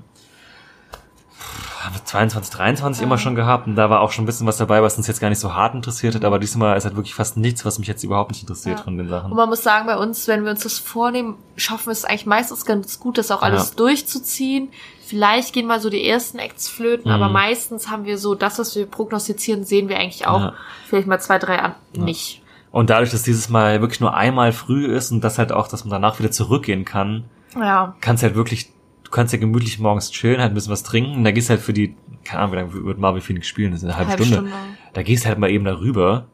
[2.04, 4.96] 22, 23 immer schon gehabt und da war auch schon ein bisschen was dabei, was
[4.96, 7.64] uns jetzt gar nicht so hart interessiert hat, aber diesmal ist halt wirklich fast nichts,
[7.64, 8.84] was mich jetzt überhaupt nicht interessiert Ja.
[8.84, 9.34] von den Und Sachen.
[9.34, 12.64] man muss sagen, bei uns, wenn wir uns das vornehmen, schaffen wir es eigentlich meistens
[12.64, 13.76] ganz gut, das auch alles Ja.
[13.76, 14.68] durchzuziehen.
[15.04, 17.14] Vielleicht gehen mal so die ersten Acts flöten, Mhm.
[17.22, 20.40] aber meistens haben wir so das, was wir prognostizieren, sehen wir eigentlich auch.
[20.40, 20.52] Ja.
[20.88, 22.42] Vielleicht mal zwei, drei an nicht.
[22.70, 25.84] Und dadurch, dass dieses Mal wirklich nur einmal früh ist und das halt auch, dass
[25.84, 27.24] man danach wieder zurückgehen kann,
[27.54, 27.94] Ja.
[28.00, 28.70] kannst halt wirklich,
[29.12, 31.72] kannst ja gemütlich morgens chillen, halt ein bisschen was trinken und da gehst halt für
[31.72, 31.94] die,
[32.24, 34.50] keine Ahnung, wie lange wird Marvel Phoenix spielen, das ist eine halbe, Halbe Stunde.
[34.50, 34.66] Stunde.
[34.94, 36.26] Da gehst halt mal eben darüber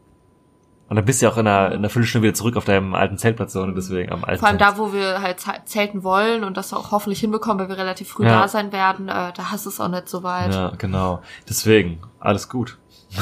[0.89, 2.95] und dann bist du ja auch in einer, in einer Viertelstunde wieder zurück auf deinem
[2.95, 6.03] alten Zeltplatz und deswegen am alten Vor allem Zelt- da, wo wir halt ze- zelten
[6.03, 8.41] wollen und das auch hoffentlich hinbekommen, weil wir relativ früh Ja.
[8.41, 10.55] da sein werden, äh, da hast du es auch nicht so weit.
[10.55, 11.21] Ja, genau.
[11.49, 12.79] Deswegen, alles gut.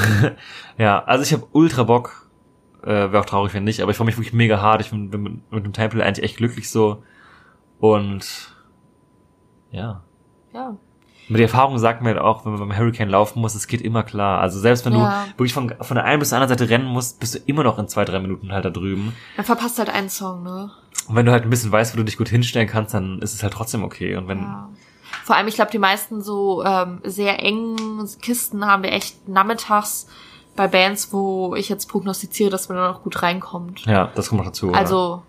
[0.77, 2.29] ja, also ich habe ultra Bock.
[2.83, 4.79] Äh, Wäre auch traurig, wenn nicht, aber ich freue mich wirklich mega hart.
[4.81, 7.03] Ich bin, bin mit, mit dem Temple eigentlich echt glücklich so.
[7.79, 8.55] Und
[9.71, 10.01] ja.
[10.53, 10.75] Ja.
[11.29, 13.81] Mit der Erfahrung sagt mir halt auch, wenn man beim Hurricane laufen muss, es geht
[13.81, 14.39] immer klar.
[14.39, 15.25] Also selbst wenn Ja.
[15.25, 17.63] du wirklich von, von der einen bis zur anderen Seite rennen musst, bist du immer
[17.63, 19.13] noch in zwei, drei Minuten halt da drüben.
[19.35, 20.71] Dann verpasst halt einen Song, ne?
[21.09, 23.33] Und wenn du halt ein bisschen weißt, wo du dich gut hinstellen kannst, dann ist
[23.33, 24.15] es halt trotzdem okay.
[24.15, 24.69] Und wenn, Ja.
[25.25, 30.07] Vor allem, ich glaube, die meisten so ähm, sehr engen Kisten haben wir echt nachmittags
[30.55, 33.81] bei Bands, wo ich jetzt prognostiziere, dass man da noch gut reinkommt.
[33.85, 34.71] ja, das kommt noch dazu.
[34.71, 35.23] Also,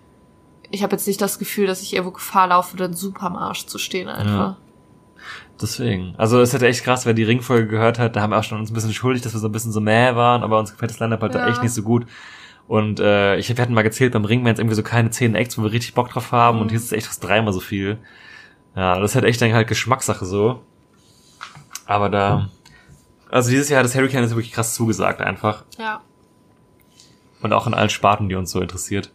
[0.70, 3.66] ich habe jetzt nicht das Gefühl, dass ich irgendwo Gefahr laufe, dann super am Arsch
[3.66, 4.56] zu stehen einfach.
[5.60, 6.14] Deswegen.
[6.16, 8.58] Also es halt echt krass, wer die Ringfolge gehört hat, da haben wir auch schon
[8.60, 10.90] uns ein bisschen schuldig, dass wir so ein bisschen so mäh waren, aber uns gefällt
[10.92, 11.48] das Line-Up halt da Ja.
[11.48, 12.06] echt nicht so gut.
[12.68, 15.62] Und äh, ich wir hatten mal gezählt, beim Ring irgendwie so keine zehn Acts, wo
[15.62, 16.62] wir richtig Bock drauf haben Mhm.
[16.62, 17.98] und hier ist es echt fast dreimal so viel.
[18.76, 20.62] Ja, das ist halt echt dann halt Geschmackssache so.
[21.86, 22.50] Aber da.
[23.30, 25.64] Also dieses Jahr hat das Hurricane ist wirklich krass zugesagt einfach.
[25.78, 26.02] Ja.
[27.42, 29.10] Und auch in allen Sparten, die uns so interessiert.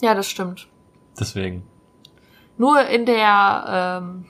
[0.00, 0.68] Ja, das stimmt.
[1.18, 1.62] Deswegen.
[2.56, 4.26] Nur in der, ähm,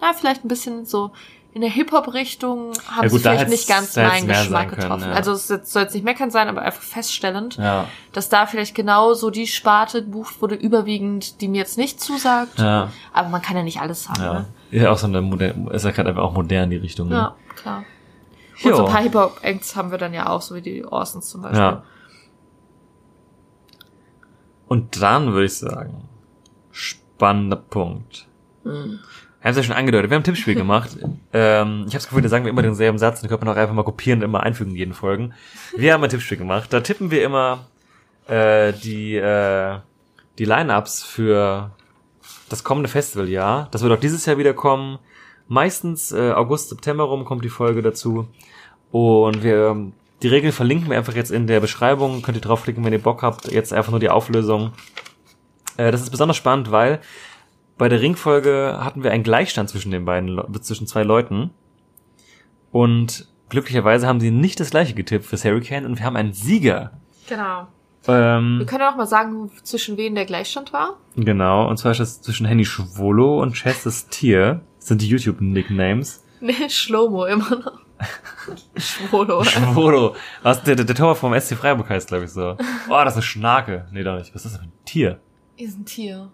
[0.00, 1.12] ja, vielleicht ein bisschen so
[1.52, 5.04] in der Hip-Hop-Richtung haben Ja, sie gut, da vielleicht nicht ganz meinen Geschmack können, getroffen.
[5.10, 5.12] ja.
[5.12, 7.86] Also es soll jetzt nicht meckern sein, aber einfach feststellend, Ja.
[8.12, 12.58] dass da vielleicht genau so die Sparte gebucht wurde, überwiegend, die mir jetzt nicht zusagt.
[12.58, 12.90] Ja.
[13.12, 14.20] Aber man kann ja nicht alles haben.
[14.22, 14.32] Ja.
[14.34, 14.46] Ne?
[14.72, 17.08] Ist ja auch so eine moderne, ist ja gerade einfach auch modern, die Richtung.
[17.08, 17.14] ne?
[17.14, 17.84] Ja, klar.
[18.64, 18.76] Und Jo.
[18.76, 21.60] so ein paar Hip-Hop-Acts haben wir dann ja auch, so wie die Orsons zum Beispiel.
[21.60, 21.82] Ja.
[24.66, 26.08] Und dann würde ich sagen,
[26.70, 28.26] spannender Punkt.
[28.64, 29.00] Hm.
[29.40, 30.96] Wir haben es ja schon angedeutet, wir haben ein Tippspiel gemacht.
[31.32, 33.60] ähm, ich habe das Gefühl, da sagen wir immer denselben Satz, den könnte man auch
[33.60, 35.34] einfach mal kopieren und immer einfügen in jeden Folgen.
[35.76, 36.72] Wir haben ein Tippspiel gemacht.
[36.72, 37.66] Da tippen wir immer
[38.26, 39.78] äh, die, äh,
[40.38, 41.72] die Line-Ups für
[42.48, 43.68] das kommende Festivaljahr.
[43.70, 44.98] Das wird auch dieses Jahr wieder kommen.
[45.46, 48.28] Meistens äh, August, September rum kommt die Folge dazu.
[48.90, 49.92] Und wir, ähm,
[50.24, 52.22] die Regeln verlinken wir einfach jetzt in der Beschreibung.
[52.22, 53.52] Könnt ihr draufklicken, wenn ihr Bock habt.
[53.52, 54.72] Jetzt einfach nur die Auflösung.
[55.76, 57.00] Äh, das ist besonders spannend, weil
[57.78, 61.50] bei der Ringfolge hatten wir einen Gleichstand zwischen den beiden, zwischen zwei Leuten.
[62.72, 66.92] Und glücklicherweise haben sie nicht das gleiche getippt fürs Hurricane und wir haben einen Sieger.
[67.28, 67.68] Genau.
[68.04, 70.98] Wir Ähm, können ja auch mal sagen, zwischen wen der Gleichstand war.
[71.16, 74.60] genau, und zwar ist das zwischen Henny Schwolo und Chestes Tier.
[74.78, 76.22] Das sind die YouTube-Nicknames.
[76.40, 77.80] Nee, Schlomo immer noch.
[78.76, 79.44] Schwolo.
[79.44, 80.16] Schwolo.
[80.42, 82.56] Was, der, der, der Tor vom SC Freiburg heißt, glaube ich, so.
[82.88, 83.86] Oh, das ist eine Schnake.
[83.92, 84.34] Nee, doch nicht.
[84.34, 85.20] Was ist das für ein Tier?
[85.56, 86.30] Ist ein Tier.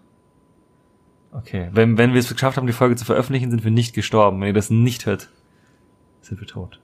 [1.31, 1.69] Okay.
[1.71, 4.41] Wenn, wenn wir es geschafft haben, die Folge zu veröffentlichen, sind wir nicht gestorben.
[4.41, 5.29] Wenn ihr das nicht hört,
[6.21, 6.79] sind wir tot.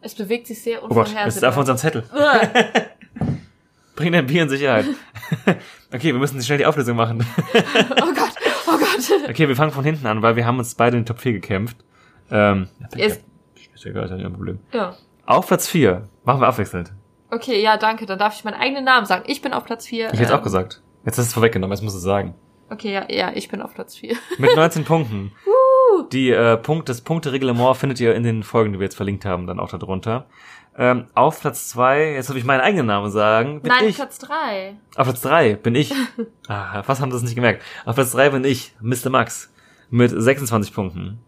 [0.00, 1.58] Es bewegt sich sehr Oh Gott, es ist auf unvorhersehbar.
[1.58, 2.04] unserem Zettel.
[3.96, 4.84] Bring dein Bier in Sicherheit.
[5.92, 7.26] okay, wir müssen schnell die Auflösung machen.
[7.54, 8.32] oh Gott,
[8.68, 9.28] oh Gott.
[9.30, 11.32] Okay, wir fangen von hinten an, weil wir haben uns beide in die Top 4
[11.32, 11.78] gekämpft.
[12.30, 13.22] Ähm, Ist-
[13.84, 14.58] ist ja nicht ein Problem.
[14.72, 14.94] Ja.
[15.26, 16.08] Auf Platz 4.
[16.24, 16.92] Machen wir abwechselnd.
[17.30, 18.06] Okay, ja, danke.
[18.06, 19.24] Dann darf ich meinen eigenen Namen sagen.
[19.26, 20.06] Ich bin auf Platz 4.
[20.06, 20.82] Ich hätte es auch gesagt.
[21.04, 22.34] Jetzt hast du es vorweggenommen, jetzt musst du es sagen.
[22.68, 24.16] Okay, ja, ja, ich bin auf Platz 4.
[24.38, 25.32] Mit 19 Punkten.
[26.12, 29.46] Die äh, Punkt, das Punktereglement findet ihr in den Folgen, die wir jetzt verlinkt haben,
[29.46, 30.26] dann auch darunter.
[30.76, 33.96] Ähm, auf Platz 2, jetzt darf ich meinen eigenen Namen sagen, bin Nein, ich.
[33.96, 34.76] Platz 3.
[34.94, 35.94] Auf Platz 3 bin ich.
[36.48, 37.62] ah, fast haben sie es nicht gemerkt.
[37.86, 39.08] Auf Platz 3 bin ich, Mr.
[39.08, 39.52] Max,
[39.88, 41.18] mit 26 Punkten.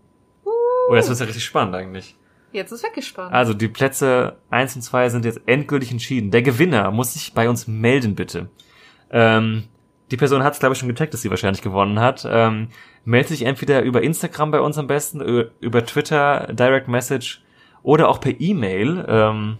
[0.44, 2.17] Oh, jetzt wird's ja richtig spannend eigentlich.
[2.52, 3.32] Jetzt ist weggespannt.
[3.32, 6.30] Also die Plätze 1 und 2 sind jetzt endgültig entschieden.
[6.30, 8.48] Der Gewinner muss sich bei uns melden, bitte.
[9.10, 9.64] Ähm,
[10.10, 12.26] die Person hat es, glaube ich, schon gecheckt, dass sie wahrscheinlich gewonnen hat.
[12.28, 12.68] Ähm,
[13.04, 17.42] meldet sich entweder über Instagram bei uns am besten, über, über Twitter, Direct Message
[17.82, 19.04] oder auch per E-Mail.
[19.06, 19.58] Ähm,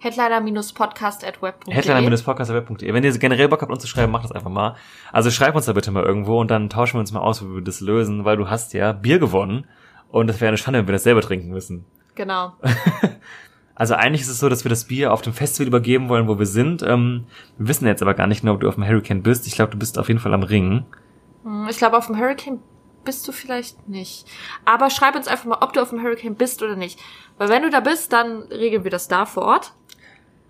[0.00, 2.92] Headliner-podcast.web.de Headliner-podcast.web.de.
[2.92, 4.76] Wenn ihr generell Bock habt, uns zu schreiben, macht das einfach mal.
[5.12, 7.54] Also schreib uns da bitte mal irgendwo und dann tauschen wir uns mal aus, wie
[7.56, 9.66] wir das lösen, weil du hast ja Bier gewonnen
[10.10, 11.84] und das wäre eine Schande, wenn wir das selber trinken müssen.
[12.18, 12.52] Genau.
[13.80, 16.36] Also eigentlich ist es so, dass wir das Bier auf dem Festival übergeben wollen, wo
[16.36, 16.82] wir sind.
[16.82, 17.26] Ähm,
[17.58, 19.46] wir wissen jetzt aber gar nicht genau, ob du auf dem Hurricane bist.
[19.46, 20.84] Ich glaube, du bist auf jeden Fall am Ring.
[21.44, 22.58] Hm, Ich glaube, auf dem Hurricane
[23.04, 24.26] bist du vielleicht nicht.
[24.64, 26.98] Aber schreib uns einfach mal, ob du auf dem Hurricane bist oder nicht.
[27.36, 29.74] Weil wenn du da bist, dann regeln wir das da vor Ort.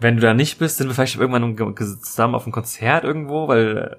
[0.00, 3.76] Wenn du da nicht bist, sind wir vielleicht irgendwann zusammen auf einem Konzert irgendwo, weil
[3.76, 3.96] äh,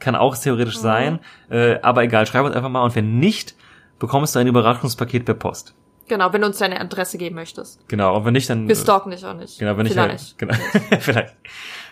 [0.00, 0.82] kann auch theoretisch Mhm.
[0.82, 1.18] sein.
[1.48, 2.82] Äh, aber egal, schreib uns einfach mal.
[2.84, 3.54] Und wenn nicht,
[3.98, 5.74] bekommst du ein Überraschungspaket per Post.
[6.10, 7.88] Genau, wenn du uns deine Adresse geben möchtest.
[7.88, 8.66] Genau, und wenn nicht, dann...
[8.66, 9.60] Wir stalken dich auch nicht.
[9.60, 10.36] Genau, wenn ich Vielleicht.
[10.38, 10.54] Genau.
[10.98, 11.36] Vielleicht.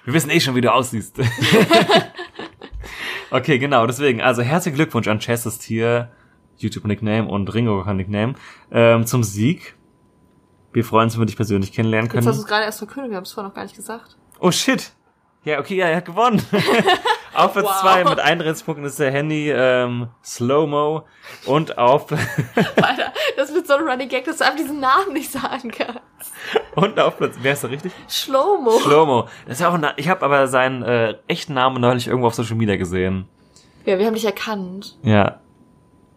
[0.04, 1.20] Wir wissen eh schon, wie du aussiehst.
[3.30, 6.10] okay, genau, deswegen, also herzlichen Glückwunsch an Chess Tier,
[6.56, 8.34] YouTube-Nickname und Ringo Nickname,
[8.72, 9.76] ähm, zum Sieg.
[10.72, 12.40] Wir freuen uns, wenn wir dich persönlich kennenlernen Jetzt hast du können.
[12.40, 14.16] es gerade erst verkündet, wir haben es vorher noch gar nicht gesagt.
[14.40, 14.90] Oh shit!
[15.44, 16.42] Ja, okay, ja, er hat gewonnen.
[17.38, 17.80] auf Platz Wow.
[17.80, 21.04] zwei mit 31 Punkten ist der Handy ähm, Slow-Mo
[21.46, 25.30] und auf Alter, das wird so ein Running Gag, dass du einfach diesen Namen nicht
[25.30, 26.32] sagen kannst.
[26.74, 27.92] und auf Platz wer ist der richtig?
[28.08, 28.72] Schlomo.
[28.80, 29.28] Slow-Mo.
[29.46, 32.34] Das ist ja auch ein, ich habe aber seinen äh, echten Namen neulich irgendwo auf
[32.34, 33.28] Social Media gesehen.
[33.84, 34.98] ja, wir haben dich erkannt.
[35.02, 35.40] Ja.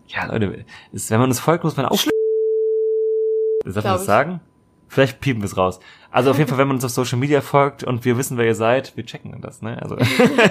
[0.07, 1.97] Ja, Leute, ist, wenn man uns folgt, muss man auch.
[3.63, 4.41] Darf man das sagen?
[4.92, 5.80] Vielleicht piepen wir es raus.
[6.12, 8.46] Also auf jeden Fall, wenn man uns auf Social Media folgt und wir wissen, wer
[8.46, 9.82] ihr seid, wir checken das, ne?
[9.82, 9.96] Also.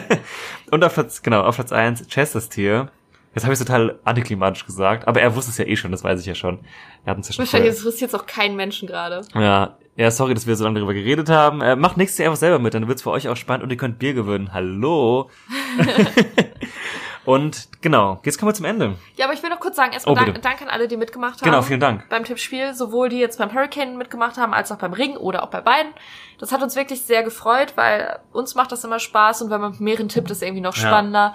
[0.70, 2.88] und auf Platz, genau, auf Platz eins Chesters Tier.
[3.34, 6.18] Jetzt habe ich total antiklimatisch gesagt, aber er wusste es ja eh schon, das weiß
[6.20, 6.60] ich ja schon.
[7.04, 9.20] Er hat uns ja schon Wahrscheinlich vorher- interessiert jetzt auch keinen Menschen gerade.
[9.34, 11.60] ja, ja, sorry, dass wir so lange darüber geredet haben.
[11.60, 13.76] Äh, macht nächstes Jahr einfach selber mit, dann wird's für euch auch spannend und ihr
[13.76, 14.54] könnt Bier gewinnen.
[14.54, 15.28] Hallo.
[17.30, 18.96] und genau, jetzt kommen wir zum Ende.
[19.16, 21.40] Ja, aber ich will noch kurz sagen, erstmal Oh, dank, danke an alle, die mitgemacht
[21.40, 21.44] haben.
[21.50, 22.08] Genau, vielen Dank.
[22.08, 25.48] Beim Tippspiel, sowohl die jetzt beim Hurricane mitgemacht haben, als auch beim Ring oder auch
[25.50, 25.92] bei beiden.
[26.38, 29.72] Das hat uns wirklich sehr gefreut, weil uns macht das immer Spaß und wenn man
[29.72, 30.88] mit mehreren tippt, ist es irgendwie noch Ja.
[30.88, 31.34] spannender.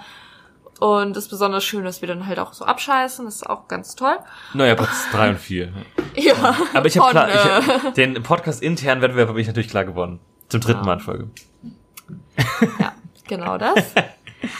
[0.78, 3.24] Und es ist besonders schön, dass wir dann halt auch so abscheißen.
[3.24, 4.18] Das ist auch ganz toll.
[4.52, 5.72] Naja, Platz drei und vier.
[6.14, 6.54] Ja.
[6.74, 10.20] Aber ich habe klar, äh, ich, den Podcast internen Wettbewerb habe ich natürlich klar gewonnen.
[10.48, 11.30] Zum dritten Mal in Folge.
[12.78, 12.92] Ja,
[13.26, 13.74] genau das.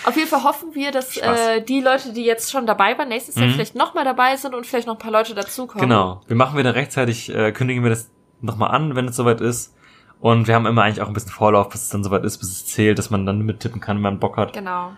[0.05, 3.37] Auf jeden Fall hoffen wir, dass äh, die Leute, die jetzt schon dabei waren, nächstes
[3.37, 3.53] Jahr Mhm.
[3.53, 5.87] vielleicht nochmal dabei sind und vielleicht noch ein paar Leute dazukommen.
[5.87, 6.21] Genau.
[6.27, 8.11] Wir machen wieder rechtzeitig, äh, kündigen wir das
[8.41, 9.75] nochmal an, wenn es soweit ist.
[10.19, 12.51] Und wir haben immer eigentlich auch ein bisschen Vorlauf, bis es dann soweit ist, bis
[12.51, 14.55] es zählt, dass man dann mittippen kann, wenn man Bock hat.
[14.55, 14.93] Genau.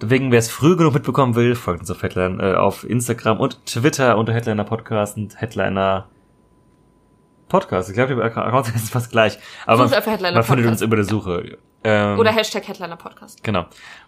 [0.00, 3.64] Deswegen, wer es früh genug mitbekommen will, folgt uns auf Headline, äh, auf Instagram und
[3.66, 6.08] Twitter unter Headliner Podcast und Headliner
[7.48, 7.88] Podcast.
[7.88, 9.38] Ich glaube, die Accounts sind fast gleich.
[9.66, 11.58] Aber man, Headliner man findet uns über der Suche.
[11.84, 13.42] Ähm, Oder Hashtag Headliner Podcast.
[13.44, 13.66] Genau.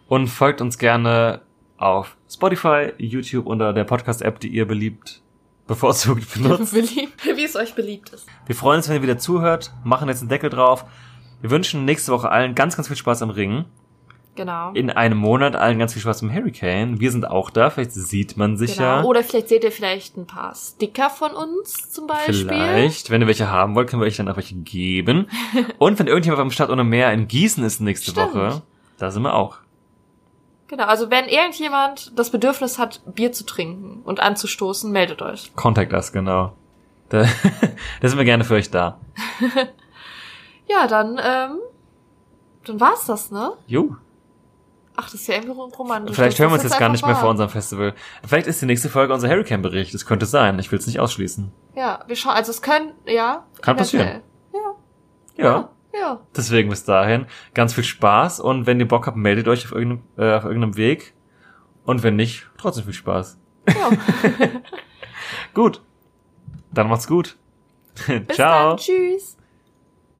[0.08, 1.40] Und folgt uns gerne
[1.76, 5.22] auf Spotify, YouTube unter der Podcast-App, die ihr beliebt
[5.66, 6.74] bevorzugt benutzt.
[6.74, 8.26] Beliebt, wie es euch beliebt ist.
[8.46, 10.84] Wir freuen uns, wenn ihr wieder zuhört, machen jetzt einen Deckel drauf.
[11.40, 13.64] Wir wünschen nächste Woche allen ganz, ganz viel Spaß am Ring.
[14.36, 14.72] Genau.
[14.72, 17.00] In einem Monat allen ganz viel Spaß im Hurricane.
[17.00, 18.86] Wir sind auch da, vielleicht sieht man sich genau.
[18.86, 19.02] ja.
[19.02, 22.34] Oder vielleicht seht ihr vielleicht ein paar Sticker von uns zum Beispiel.
[22.34, 25.28] Vielleicht, wenn ihr welche haben wollt, können wir euch dann auch welche geben.
[25.78, 28.34] Und wenn irgendjemand am Stadt ohne Meer in Gießen ist nächste Stimmt.
[28.34, 28.62] Woche,
[28.98, 29.58] da sind wir auch.
[30.68, 35.54] Genau, also wenn irgendjemand das Bedürfnis hat, Bier zu trinken und anzustoßen, meldet euch.
[35.56, 36.52] Contact us, genau.
[37.08, 37.24] Da,
[38.00, 39.00] da sind wir gerne für euch da.
[40.70, 41.58] Ja, dann, ähm,
[42.64, 43.52] dann war's das, ne?
[43.66, 43.96] Jo.
[45.00, 46.14] Ach, das ist ja irgendwie rom- romantisch.
[46.14, 47.94] Vielleicht hören wir uns jetzt gar nicht mehr vor unserem Festival.
[48.26, 49.94] Vielleicht ist die nächste Folge unser Hurricane-Bericht.
[49.94, 50.58] Das könnte sein.
[50.58, 51.50] Ich will es nicht ausschließen.
[51.74, 53.46] Ja, wir schauen, also es können, ja.
[53.62, 54.22] Kann eventuell.
[55.38, 55.70] Ja.
[55.92, 56.20] Ja.
[56.36, 60.02] Deswegen bis dahin ganz viel Spaß und wenn ihr Bock habt, meldet euch auf irgendeinem,
[60.18, 61.14] äh, auf irgendeinem Weg.
[61.84, 63.38] Und wenn nicht, trotzdem viel Spaß.
[63.68, 63.88] Ja.
[65.54, 65.80] Gut.
[66.72, 67.36] Dann macht's gut.
[68.32, 68.68] Ciao.
[68.70, 68.76] dann.
[68.76, 69.36] Tschüss.